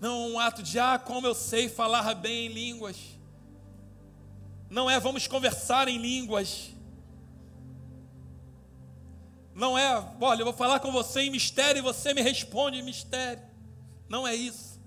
Não 0.00 0.10
é 0.10 0.26
um 0.28 0.38
ato 0.40 0.62
de, 0.62 0.78
ah, 0.78 0.98
como 0.98 1.26
eu 1.26 1.34
sei 1.34 1.68
falar 1.68 2.12
bem 2.14 2.46
em 2.46 2.52
línguas. 2.52 2.96
Não 4.68 4.90
é, 4.90 4.98
vamos 4.98 5.28
conversar 5.28 5.86
em 5.86 5.96
línguas. 5.96 6.70
Não 9.54 9.78
é, 9.78 9.96
olha, 10.20 10.40
eu 10.40 10.44
vou 10.44 10.52
falar 10.52 10.80
com 10.80 10.90
você 10.90 11.20
em 11.22 11.30
mistério 11.30 11.78
e 11.78 11.82
você 11.82 12.12
me 12.12 12.20
responde 12.20 12.78
em 12.78 12.82
mistério. 12.82 13.42
Não 14.08 14.26
é 14.26 14.34
isso. 14.34 14.80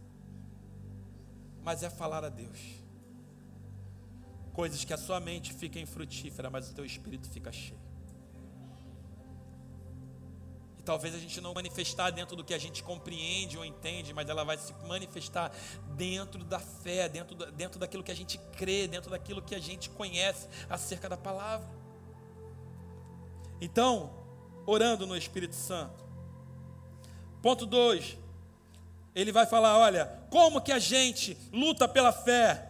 Mas 1.63 1.81
é 1.81 1.89
falar 1.89 2.25
a 2.25 2.29
Deus 2.29 2.78
coisas 4.59 4.83
que 4.83 4.93
a 4.93 4.97
sua 4.97 5.21
mente 5.21 5.53
fica 5.53 5.79
infrutífera, 5.79 6.49
mas 6.49 6.69
o 6.69 6.73
teu 6.73 6.83
espírito 6.83 7.29
fica 7.29 7.49
cheio. 7.49 7.79
E 10.77 10.83
talvez 10.83 11.15
a 11.15 11.17
gente 11.17 11.39
não 11.39 11.53
manifestar 11.53 12.09
dentro 12.09 12.35
do 12.35 12.43
que 12.43 12.53
a 12.53 12.57
gente 12.57 12.83
compreende 12.83 13.57
ou 13.57 13.63
entende, 13.63 14.13
mas 14.13 14.27
ela 14.27 14.43
vai 14.43 14.57
se 14.57 14.73
manifestar 14.85 15.49
dentro 15.95 16.43
da 16.43 16.59
fé, 16.59 17.07
dentro, 17.07 17.37
dentro 17.53 17.79
daquilo 17.79 18.03
que 18.03 18.11
a 18.11 18.15
gente 18.15 18.37
crê, 18.57 18.85
dentro 18.85 19.09
daquilo 19.09 19.41
que 19.41 19.55
a 19.55 19.59
gente 19.59 19.89
conhece 19.91 20.49
acerca 20.69 21.07
da 21.07 21.15
palavra. 21.15 21.69
Então, 23.61 24.11
orando 24.65 25.07
no 25.07 25.15
Espírito 25.15 25.55
Santo. 25.55 26.03
Ponto 27.41 27.65
2. 27.65 28.17
Ele 29.15 29.31
vai 29.31 29.45
falar, 29.45 29.77
olha, 29.77 30.19
como 30.29 30.59
que 30.59 30.73
a 30.73 30.79
gente 30.79 31.37
luta 31.53 31.87
pela 31.87 32.11
fé? 32.11 32.68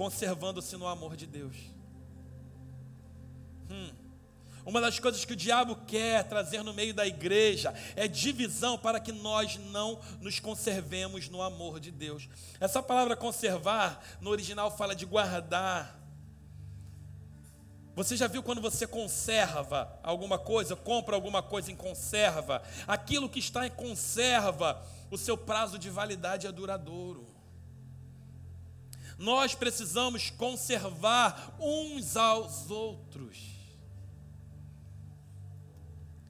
Conservando-se 0.00 0.78
no 0.78 0.86
amor 0.86 1.14
de 1.14 1.26
Deus. 1.26 1.54
Hum. 3.68 3.90
Uma 4.64 4.80
das 4.80 4.98
coisas 4.98 5.26
que 5.26 5.34
o 5.34 5.36
diabo 5.36 5.76
quer 5.86 6.26
trazer 6.26 6.62
no 6.62 6.72
meio 6.72 6.94
da 6.94 7.06
igreja 7.06 7.74
é 7.94 8.08
divisão 8.08 8.78
para 8.78 8.98
que 8.98 9.12
nós 9.12 9.58
não 9.58 10.00
nos 10.22 10.40
conservemos 10.40 11.28
no 11.28 11.42
amor 11.42 11.78
de 11.78 11.90
Deus. 11.90 12.30
Essa 12.58 12.82
palavra 12.82 13.14
conservar, 13.14 14.02
no 14.22 14.30
original 14.30 14.74
fala 14.74 14.94
de 14.94 15.04
guardar. 15.04 16.00
Você 17.94 18.16
já 18.16 18.26
viu 18.26 18.42
quando 18.42 18.62
você 18.62 18.86
conserva 18.86 20.00
alguma 20.02 20.38
coisa, 20.38 20.74
compra 20.74 21.14
alguma 21.14 21.42
coisa 21.42 21.70
em 21.70 21.76
conserva? 21.76 22.62
Aquilo 22.86 23.28
que 23.28 23.38
está 23.38 23.66
em 23.66 23.70
conserva, 23.70 24.82
o 25.10 25.18
seu 25.18 25.36
prazo 25.36 25.78
de 25.78 25.90
validade 25.90 26.46
é 26.46 26.52
duradouro. 26.52 27.39
Nós 29.20 29.54
precisamos 29.54 30.30
conservar 30.30 31.54
uns 31.60 32.16
aos 32.16 32.70
outros. 32.70 33.36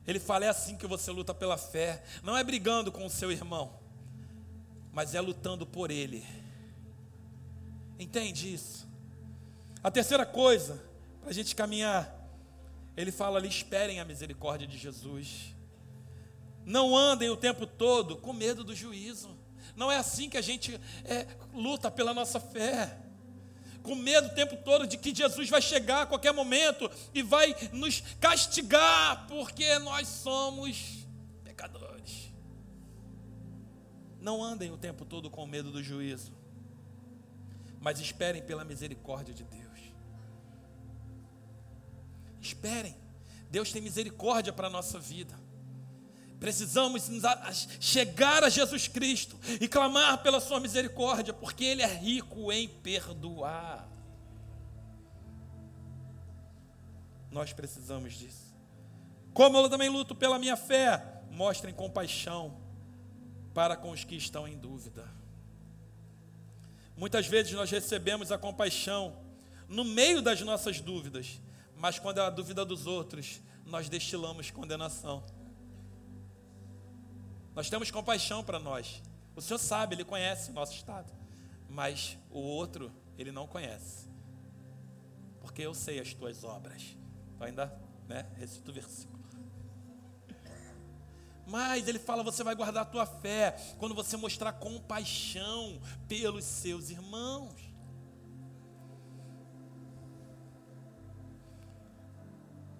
Ele 0.04 0.18
fala: 0.18 0.46
é 0.46 0.48
assim 0.48 0.76
que 0.76 0.88
você 0.88 1.12
luta 1.12 1.32
pela 1.32 1.56
fé, 1.56 2.02
não 2.20 2.36
é 2.36 2.42
brigando 2.42 2.90
com 2.90 3.06
o 3.06 3.10
seu 3.10 3.30
irmão, 3.30 3.78
mas 4.92 5.14
é 5.14 5.20
lutando 5.20 5.64
por 5.64 5.88
ele. 5.88 6.26
Entende 7.96 8.52
isso? 8.52 8.88
A 9.84 9.90
terceira 9.92 10.26
coisa, 10.26 10.82
para 11.20 11.30
a 11.30 11.32
gente 11.32 11.54
caminhar, 11.54 12.12
ele 12.96 13.12
fala 13.12 13.38
ali: 13.38 13.46
esperem 13.46 14.00
a 14.00 14.04
misericórdia 14.04 14.66
de 14.66 14.76
Jesus. 14.76 15.54
Não 16.66 16.96
andem 16.96 17.30
o 17.30 17.36
tempo 17.36 17.68
todo 17.68 18.16
com 18.16 18.32
medo 18.32 18.64
do 18.64 18.74
juízo. 18.74 19.38
Não 19.80 19.90
é 19.90 19.96
assim 19.96 20.28
que 20.28 20.36
a 20.36 20.42
gente 20.42 20.78
é, 21.06 21.26
luta 21.54 21.90
pela 21.90 22.12
nossa 22.12 22.38
fé. 22.38 22.98
Com 23.82 23.94
medo 23.94 24.28
o 24.28 24.34
tempo 24.34 24.58
todo 24.58 24.86
de 24.86 24.98
que 24.98 25.14
Jesus 25.14 25.48
vai 25.48 25.62
chegar 25.62 26.02
a 26.02 26.06
qualquer 26.06 26.34
momento 26.34 26.90
e 27.14 27.22
vai 27.22 27.56
nos 27.72 28.02
castigar, 28.20 29.26
porque 29.26 29.78
nós 29.78 30.06
somos 30.06 31.06
pecadores. 31.42 32.30
Não 34.20 34.44
andem 34.44 34.70
o 34.70 34.76
tempo 34.76 35.06
todo 35.06 35.30
com 35.30 35.46
medo 35.46 35.72
do 35.72 35.82
juízo, 35.82 36.30
mas 37.80 37.98
esperem 38.00 38.42
pela 38.42 38.66
misericórdia 38.66 39.32
de 39.32 39.44
Deus. 39.44 39.80
Esperem, 42.38 42.94
Deus 43.50 43.72
tem 43.72 43.80
misericórdia 43.80 44.52
para 44.52 44.66
a 44.66 44.70
nossa 44.70 44.98
vida. 44.98 45.39
Precisamos 46.40 47.10
chegar 47.78 48.42
a 48.42 48.48
Jesus 48.48 48.88
Cristo 48.88 49.38
e 49.60 49.68
clamar 49.68 50.22
pela 50.22 50.40
Sua 50.40 50.58
misericórdia, 50.58 51.34
porque 51.34 51.62
Ele 51.62 51.82
é 51.82 51.86
rico 51.86 52.50
em 52.50 52.66
perdoar. 52.66 53.86
Nós 57.30 57.52
precisamos 57.52 58.14
disso. 58.14 58.56
Como 59.34 59.58
eu 59.58 59.68
também 59.68 59.90
luto 59.90 60.14
pela 60.14 60.38
minha 60.38 60.56
fé, 60.56 61.22
mostrem 61.30 61.74
compaixão 61.74 62.58
para 63.52 63.76
com 63.76 63.90
os 63.90 64.02
que 64.02 64.16
estão 64.16 64.48
em 64.48 64.56
dúvida. 64.56 65.06
Muitas 66.96 67.26
vezes 67.26 67.52
nós 67.52 67.70
recebemos 67.70 68.32
a 68.32 68.38
compaixão 68.38 69.14
no 69.68 69.84
meio 69.84 70.22
das 70.22 70.40
nossas 70.40 70.80
dúvidas, 70.80 71.38
mas 71.76 71.98
quando 71.98 72.18
é 72.18 72.22
a 72.22 72.30
dúvida 72.30 72.64
dos 72.64 72.86
outros, 72.86 73.42
nós 73.66 73.90
destilamos 73.90 74.50
condenação. 74.50 75.22
Nós 77.60 77.68
temos 77.68 77.90
compaixão 77.90 78.42
para 78.42 78.58
nós. 78.58 79.02
O 79.36 79.42
Senhor 79.42 79.58
sabe, 79.58 79.94
Ele 79.94 80.02
conhece 80.02 80.50
o 80.50 80.54
nosso 80.54 80.72
estado. 80.72 81.12
Mas 81.68 82.16
o 82.30 82.38
outro, 82.38 82.90
Ele 83.18 83.30
não 83.30 83.46
conhece. 83.46 84.08
Porque 85.42 85.60
eu 85.60 85.74
sei 85.74 86.00
as 86.00 86.14
tuas 86.14 86.42
obras. 86.42 86.96
Tu 87.36 87.44
ainda, 87.44 87.66
né? 88.08 88.26
Recito 88.38 88.70
o 88.70 88.72
versículo. 88.72 89.22
Mas 91.46 91.86
ele 91.86 91.98
fala: 91.98 92.22
você 92.22 92.42
vai 92.42 92.54
guardar 92.54 92.84
a 92.84 92.86
tua 92.86 93.04
fé 93.04 93.54
quando 93.78 93.94
você 93.94 94.16
mostrar 94.16 94.54
compaixão 94.54 95.78
pelos 96.08 96.46
seus 96.46 96.88
irmãos. 96.88 97.60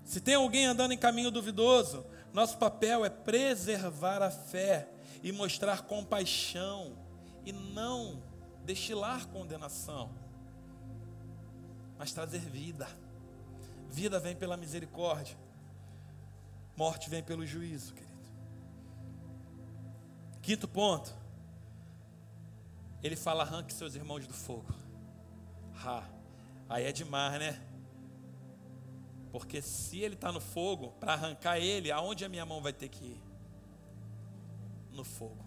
Se 0.06 0.22
tem 0.22 0.36
alguém 0.36 0.64
andando 0.64 0.92
em 0.92 0.98
caminho 0.98 1.30
duvidoso, 1.30 2.06
nosso 2.32 2.58
papel 2.58 3.04
é 3.04 3.10
preservar 3.10 4.22
a 4.22 4.30
fé 4.30 4.88
e 5.22 5.32
mostrar 5.32 5.82
compaixão 5.82 6.96
e 7.44 7.52
não 7.52 8.22
destilar 8.64 9.26
condenação, 9.28 10.10
mas 11.98 12.12
trazer 12.12 12.40
vida. 12.40 12.88
Vida 13.88 14.20
vem 14.20 14.36
pela 14.36 14.56
misericórdia, 14.56 15.36
morte 16.76 17.10
vem 17.10 17.22
pelo 17.22 17.44
juízo, 17.44 17.92
querido. 17.94 18.10
Quinto 20.40 20.68
ponto, 20.68 21.12
ele 23.02 23.16
fala: 23.16 23.42
arranque 23.42 23.72
seus 23.72 23.94
irmãos 23.94 24.26
do 24.26 24.32
fogo. 24.32 24.72
Ha, 25.84 26.04
aí 26.68 26.84
é 26.84 26.92
demais, 26.92 27.40
né? 27.40 27.69
Porque 29.30 29.62
se 29.62 30.00
ele 30.00 30.14
está 30.14 30.32
no 30.32 30.40
fogo, 30.40 30.92
para 30.98 31.12
arrancar 31.12 31.58
ele, 31.58 31.90
aonde 31.90 32.24
a 32.24 32.28
minha 32.28 32.44
mão 32.44 32.60
vai 32.60 32.72
ter 32.72 32.88
que 32.88 33.04
ir? 33.04 33.22
No 34.92 35.04
fogo. 35.04 35.44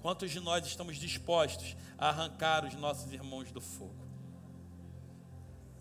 Quantos 0.00 0.30
de 0.30 0.40
nós 0.40 0.66
estamos 0.66 0.96
dispostos 0.96 1.76
a 1.98 2.08
arrancar 2.08 2.64
os 2.64 2.74
nossos 2.74 3.12
irmãos 3.12 3.50
do 3.50 3.60
fogo? 3.60 4.08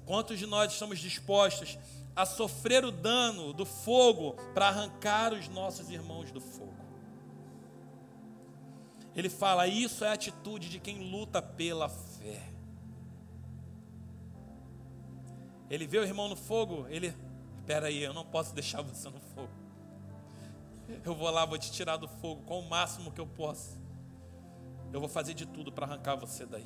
Quantos 0.05 0.39
de 0.39 0.45
nós 0.45 0.73
estamos 0.73 0.99
dispostos 0.99 1.77
a 2.15 2.25
sofrer 2.25 2.83
o 2.83 2.91
dano 2.91 3.53
do 3.53 3.65
fogo 3.65 4.33
para 4.53 4.67
arrancar 4.67 5.33
os 5.33 5.47
nossos 5.47 5.89
irmãos 5.89 6.31
do 6.31 6.41
fogo? 6.41 6.73
Ele 9.15 9.29
fala: 9.29 9.67
Isso 9.67 10.03
é 10.03 10.09
a 10.09 10.13
atitude 10.13 10.69
de 10.69 10.79
quem 10.79 11.11
luta 11.11 11.41
pela 11.41 11.87
fé. 11.87 12.58
Ele 15.69 15.85
vê 15.85 15.99
o 15.99 16.03
irmão 16.03 16.27
no 16.27 16.35
fogo, 16.35 16.87
ele, 16.89 17.13
espera 17.57 17.87
aí, 17.87 18.01
eu 18.01 18.13
não 18.13 18.25
posso 18.25 18.53
deixar 18.53 18.81
você 18.81 19.09
no 19.09 19.19
fogo. 19.19 19.49
Eu 21.05 21.13
vou 21.13 21.29
lá, 21.29 21.45
vou 21.45 21.57
te 21.57 21.71
tirar 21.71 21.97
do 21.97 22.07
fogo 22.07 22.41
com 22.43 22.59
o 22.59 22.67
máximo 22.67 23.11
que 23.11 23.21
eu 23.21 23.27
posso. 23.27 23.79
Eu 24.91 24.99
vou 24.99 25.07
fazer 25.07 25.35
de 25.35 25.45
tudo 25.45 25.71
para 25.71 25.85
arrancar 25.85 26.15
você 26.15 26.45
daí. 26.45 26.65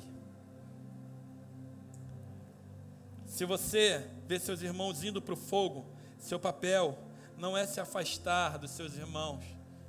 Se 3.26 3.44
você 3.44 4.10
vê 4.26 4.38
seus 4.38 4.62
irmãos 4.62 5.04
indo 5.04 5.20
para 5.20 5.34
o 5.34 5.36
fogo, 5.36 5.84
seu 6.18 6.38
papel 6.38 6.96
não 7.36 7.56
é 7.56 7.66
se 7.66 7.80
afastar 7.80 8.58
dos 8.58 8.70
seus 8.70 8.96
irmãos 8.96 9.44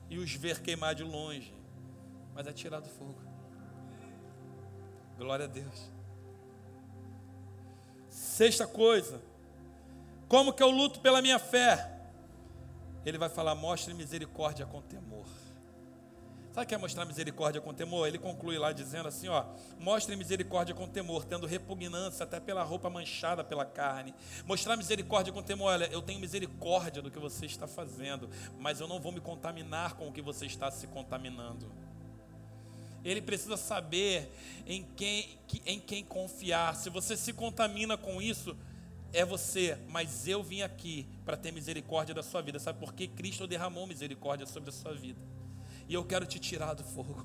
e 0.09 0.17
os 0.17 0.33
ver 0.33 0.61
queimar 0.61 0.95
de 0.95 1.03
longe, 1.03 1.53
mas 2.33 2.47
é 2.47 2.51
tirar 2.51 2.81
do 2.81 2.89
fogo. 2.89 3.21
Glória 5.17 5.45
a 5.45 5.47
Deus. 5.47 5.94
Sexta 8.35 8.67
coisa, 8.67 9.21
como 10.27 10.51
que 10.51 10.61
eu 10.61 10.69
luto 10.69 10.99
pela 10.99 11.21
minha 11.21 11.39
fé? 11.39 11.89
Ele 13.05 13.17
vai 13.17 13.29
falar: 13.29 13.55
mostre 13.55 13.93
misericórdia 13.93 14.65
com 14.65 14.81
temor. 14.81 15.25
Sabe 16.51 16.65
o 16.65 16.67
que 16.67 16.75
é 16.75 16.77
mostrar 16.77 17.05
misericórdia 17.05 17.61
com 17.61 17.73
temor? 17.73 18.05
Ele 18.05 18.17
conclui 18.17 18.57
lá 18.57 18.73
dizendo 18.73 19.07
assim: 19.07 19.29
ó, 19.29 19.45
mostre 19.79 20.17
misericórdia 20.17 20.75
com 20.75 20.85
temor, 20.85 21.23
tendo 21.23 21.47
repugnância 21.47 22.25
até 22.25 22.41
pela 22.41 22.61
roupa 22.61 22.89
manchada 22.89 23.41
pela 23.41 23.63
carne. 23.63 24.13
Mostrar 24.45 24.75
misericórdia 24.75 25.31
com 25.31 25.41
temor, 25.41 25.67
olha, 25.67 25.85
eu 25.85 26.01
tenho 26.01 26.19
misericórdia 26.19 27.01
do 27.01 27.09
que 27.09 27.17
você 27.17 27.45
está 27.45 27.67
fazendo, 27.67 28.29
mas 28.59 28.81
eu 28.81 28.87
não 28.89 28.99
vou 28.99 29.13
me 29.13 29.21
contaminar 29.21 29.93
com 29.93 30.09
o 30.09 30.11
que 30.11 30.21
você 30.21 30.45
está 30.45 30.69
se 30.69 30.87
contaminando. 30.87 31.71
Ele 33.05 33.21
precisa 33.21 33.55
saber 33.55 34.31
em 34.65 34.83
quem, 34.95 35.37
em 35.63 35.79
quem 35.79 36.03
confiar. 36.03 36.75
Se 36.75 36.89
você 36.89 37.15
se 37.15 37.31
contamina 37.31 37.95
com 37.95 38.19
isso, 38.19 38.57
é 39.13 39.23
você, 39.23 39.77
mas 39.87 40.27
eu 40.27 40.43
vim 40.43 40.63
aqui 40.63 41.07
para 41.23 41.37
ter 41.37 41.51
misericórdia 41.51 42.15
da 42.15 42.23
sua 42.23 42.41
vida. 42.41 42.57
Sabe 42.57 42.79
por 42.79 42.93
quê? 42.93 43.07
Cristo 43.07 43.45
derramou 43.45 43.85
misericórdia 43.85 44.47
sobre 44.47 44.71
a 44.71 44.73
sua 44.73 44.93
vida. 44.93 45.21
E 45.87 45.93
eu 45.93 46.03
quero 46.03 46.25
te 46.25 46.39
tirar 46.39 46.73
do 46.73 46.83
fogo. 46.83 47.23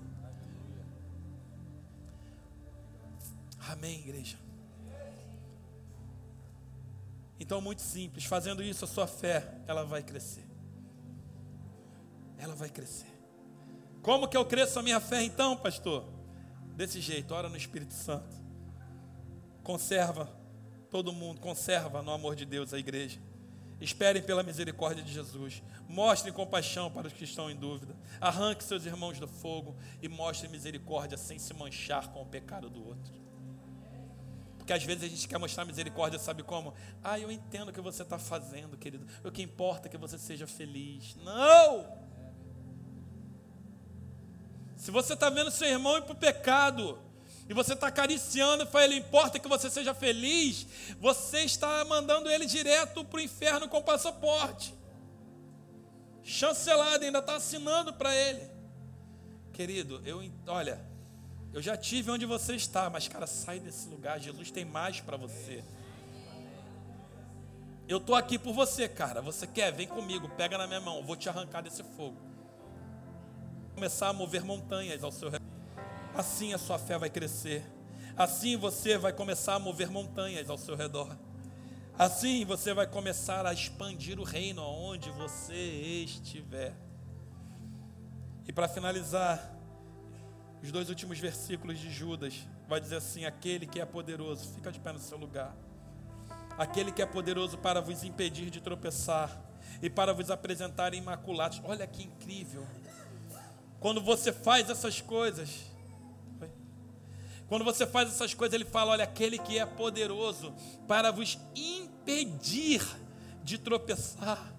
Amém, 3.58 4.00
igreja. 4.00 4.38
Então, 7.38 7.60
muito 7.60 7.80
simples, 7.80 8.24
fazendo 8.24 8.62
isso, 8.62 8.84
a 8.84 8.88
sua 8.88 9.06
fé, 9.06 9.54
ela 9.66 9.82
vai 9.82 10.02
crescer. 10.02 10.44
Ela 12.36 12.54
vai 12.54 12.68
crescer. 12.68 13.09
Como 14.02 14.28
que 14.28 14.36
eu 14.36 14.44
cresço 14.44 14.78
a 14.78 14.82
minha 14.82 15.00
fé 15.00 15.22
então, 15.22 15.56
pastor? 15.56 16.04
Desse 16.74 17.00
jeito, 17.00 17.34
ora 17.34 17.48
no 17.48 17.56
Espírito 17.56 17.92
Santo. 17.92 18.34
Conserva 19.62 20.28
todo 20.90 21.12
mundo, 21.12 21.40
conserva 21.40 22.02
no 22.02 22.10
amor 22.10 22.34
de 22.34 22.44
Deus 22.44 22.72
a 22.72 22.78
igreja. 22.78 23.20
Esperem 23.80 24.22
pela 24.22 24.42
misericórdia 24.42 25.02
de 25.02 25.12
Jesus. 25.12 25.62
Mostrem 25.88 26.32
compaixão 26.32 26.90
para 26.90 27.08
os 27.08 27.12
que 27.12 27.24
estão 27.24 27.50
em 27.50 27.56
dúvida. 27.56 27.94
Arranque 28.20 28.64
seus 28.64 28.84
irmãos 28.84 29.18
do 29.18 29.26
fogo 29.26 29.76
e 30.02 30.08
mostre 30.08 30.48
misericórdia 30.48 31.16
sem 31.16 31.38
se 31.38 31.54
manchar 31.54 32.08
com 32.08 32.22
o 32.22 32.26
pecado 32.26 32.68
do 32.68 32.86
outro. 32.86 33.14
Porque 34.58 34.72
às 34.72 34.84
vezes 34.84 35.04
a 35.04 35.08
gente 35.08 35.26
quer 35.26 35.38
mostrar 35.38 35.64
misericórdia, 35.64 36.18
sabe 36.18 36.42
como? 36.42 36.74
Ah, 37.02 37.18
eu 37.18 37.30
entendo 37.30 37.70
o 37.70 37.72
que 37.72 37.80
você 37.80 38.02
está 38.02 38.18
fazendo, 38.18 38.76
querido. 38.76 39.06
O 39.24 39.30
que 39.30 39.42
importa 39.42 39.88
é 39.88 39.90
que 39.90 39.96
você 39.96 40.18
seja 40.18 40.46
feliz. 40.46 41.16
Não! 41.16 42.09
Se 44.80 44.90
você 44.90 45.12
está 45.12 45.28
vendo 45.28 45.50
seu 45.50 45.68
irmão 45.68 45.98
ir 45.98 46.02
para 46.04 46.14
o 46.14 46.16
pecado, 46.16 46.98
e 47.46 47.52
você 47.52 47.74
está 47.74 47.88
acariciando 47.88 48.64
e 48.64 48.66
fala, 48.66 48.94
importa 48.94 49.38
que 49.38 49.46
você 49.46 49.68
seja 49.68 49.92
feliz, 49.92 50.66
você 50.98 51.40
está 51.40 51.84
mandando 51.84 52.30
ele 52.30 52.46
direto 52.46 53.04
para 53.04 53.18
o 53.18 53.20
inferno 53.20 53.68
com 53.68 53.82
passaporte. 53.82 54.74
Chancelado, 56.22 57.04
ainda 57.04 57.18
está 57.18 57.36
assinando 57.36 57.92
para 57.92 58.16
ele. 58.16 58.40
Querido, 59.52 60.00
eu 60.02 60.24
olha, 60.46 60.80
eu 61.52 61.60
já 61.60 61.76
tive 61.76 62.10
onde 62.10 62.24
você 62.24 62.54
está, 62.54 62.88
mas 62.88 63.06
cara, 63.06 63.26
sai 63.26 63.60
desse 63.60 63.86
lugar. 63.86 64.18
Jesus 64.18 64.50
tem 64.50 64.64
mais 64.64 64.98
para 65.02 65.18
você. 65.18 65.62
Eu 67.86 67.98
estou 67.98 68.14
aqui 68.14 68.38
por 68.38 68.54
você, 68.54 68.88
cara. 68.88 69.20
Você 69.20 69.46
quer? 69.46 69.72
Vem 69.72 69.86
comigo, 69.86 70.26
pega 70.38 70.56
na 70.56 70.66
minha 70.66 70.80
mão, 70.80 70.96
eu 70.96 71.04
vou 71.04 71.16
te 71.16 71.28
arrancar 71.28 71.60
desse 71.60 71.82
fogo 71.82 72.29
começar 73.74 74.08
a 74.08 74.12
mover 74.12 74.44
montanhas 74.44 75.02
ao 75.02 75.12
seu 75.12 75.30
redor. 75.30 75.46
Assim 76.14 76.52
a 76.52 76.58
sua 76.58 76.78
fé 76.78 76.98
vai 76.98 77.10
crescer. 77.10 77.64
Assim 78.16 78.56
você 78.56 78.98
vai 78.98 79.12
começar 79.12 79.54
a 79.54 79.58
mover 79.58 79.90
montanhas 79.90 80.50
ao 80.50 80.58
seu 80.58 80.76
redor. 80.76 81.16
Assim 81.98 82.44
você 82.44 82.72
vai 82.72 82.86
começar 82.86 83.46
a 83.46 83.52
expandir 83.52 84.18
o 84.18 84.24
reino 84.24 84.62
aonde 84.62 85.10
você 85.10 85.54
estiver. 86.04 86.74
E 88.46 88.52
para 88.52 88.68
finalizar, 88.68 89.54
os 90.62 90.72
dois 90.72 90.88
últimos 90.88 91.18
versículos 91.18 91.78
de 91.78 91.90
Judas 91.90 92.34
vai 92.68 92.80
dizer 92.80 92.96
assim: 92.96 93.24
aquele 93.24 93.66
que 93.66 93.80
é 93.80 93.84
poderoso, 93.84 94.52
fica 94.54 94.72
de 94.72 94.80
pé 94.80 94.92
no 94.92 94.98
seu 94.98 95.16
lugar. 95.16 95.54
Aquele 96.58 96.92
que 96.92 97.00
é 97.00 97.06
poderoso 97.06 97.56
para 97.58 97.80
vos 97.80 98.02
impedir 98.02 98.50
de 98.50 98.60
tropeçar 98.60 99.40
e 99.80 99.88
para 99.88 100.12
vos 100.12 100.30
apresentar 100.30 100.92
imaculados. 100.94 101.60
Olha 101.64 101.86
que 101.86 102.02
incrível. 102.02 102.66
Quando 103.80 104.02
você 104.02 104.30
faz 104.30 104.68
essas 104.68 105.00
coisas, 105.00 105.48
quando 107.48 107.64
você 107.64 107.86
faz 107.86 108.10
essas 108.10 108.34
coisas, 108.34 108.54
ele 108.54 108.66
fala: 108.66 108.92
olha, 108.92 109.04
aquele 109.04 109.38
que 109.38 109.58
é 109.58 109.64
poderoso 109.64 110.54
para 110.86 111.10
vos 111.10 111.38
impedir 111.56 112.86
de 113.42 113.56
tropeçar, 113.56 114.54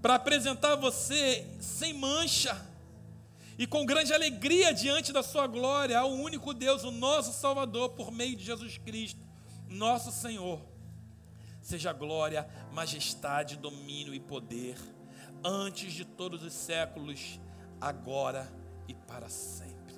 para 0.00 0.14
apresentar 0.14 0.76
você 0.76 1.46
sem 1.60 1.92
mancha 1.92 2.58
e 3.58 3.66
com 3.66 3.84
grande 3.84 4.14
alegria 4.14 4.72
diante 4.72 5.12
da 5.12 5.22
sua 5.22 5.46
glória 5.46 5.98
ao 5.98 6.10
único 6.10 6.54
Deus, 6.54 6.84
o 6.84 6.90
nosso 6.90 7.38
Salvador, 7.38 7.90
por 7.90 8.10
meio 8.10 8.34
de 8.34 8.42
Jesus 8.42 8.78
Cristo, 8.78 9.20
nosso 9.68 10.10
Senhor. 10.10 10.58
Seja 11.60 11.92
glória, 11.92 12.48
majestade, 12.72 13.56
domínio 13.56 14.14
e 14.14 14.18
poder 14.18 14.78
antes 15.44 15.92
de 15.92 16.04
todos 16.04 16.42
os 16.42 16.52
séculos, 16.52 17.40
agora 17.80 18.50
e 18.86 18.94
para 18.94 19.28
sempre. 19.28 19.94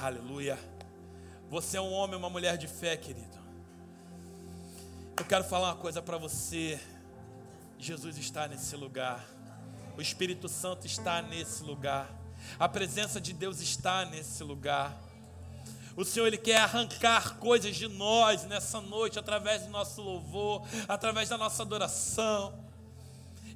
Aleluia. 0.00 0.58
Você 1.48 1.76
é 1.76 1.80
um 1.80 1.92
homem, 1.92 2.16
uma 2.16 2.28
mulher 2.28 2.56
de 2.56 2.66
fé, 2.66 2.96
querido. 2.96 3.38
Eu 5.16 5.24
quero 5.24 5.44
falar 5.44 5.68
uma 5.68 5.76
coisa 5.76 6.02
para 6.02 6.18
você. 6.18 6.80
Jesus 7.78 8.16
está 8.18 8.46
nesse 8.46 8.76
lugar. 8.76 9.24
O 9.96 10.02
Espírito 10.02 10.48
Santo 10.48 10.86
está 10.86 11.22
nesse 11.22 11.62
lugar. 11.62 12.08
A 12.58 12.68
presença 12.68 13.20
de 13.20 13.32
Deus 13.32 13.60
está 13.60 14.04
nesse 14.04 14.44
lugar. 14.44 14.96
O 15.96 16.04
Senhor 16.04 16.26
ele 16.26 16.38
quer 16.38 16.58
arrancar 16.58 17.38
coisas 17.38 17.74
de 17.74 17.88
nós 17.88 18.44
nessa 18.44 18.80
noite 18.80 19.18
através 19.18 19.62
do 19.62 19.70
nosso 19.70 20.00
louvor, 20.00 20.64
através 20.86 21.28
da 21.28 21.36
nossa 21.36 21.62
adoração. 21.62 22.67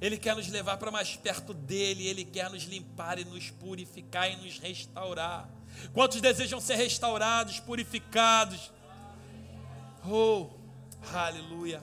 Ele 0.03 0.17
quer 0.17 0.35
nos 0.35 0.49
levar 0.49 0.75
para 0.75 0.91
mais 0.91 1.15
perto 1.15 1.53
dele, 1.53 2.05
ele 2.05 2.25
quer 2.25 2.49
nos 2.49 2.63
limpar 2.63 3.17
e 3.19 3.23
nos 3.23 3.49
purificar 3.51 4.29
e 4.29 4.35
nos 4.35 4.59
restaurar. 4.59 5.47
Quantos 5.93 6.19
desejam 6.19 6.59
ser 6.59 6.75
restaurados, 6.75 7.61
purificados? 7.61 8.69
Oh, 10.05 10.49
aleluia. 11.13 11.81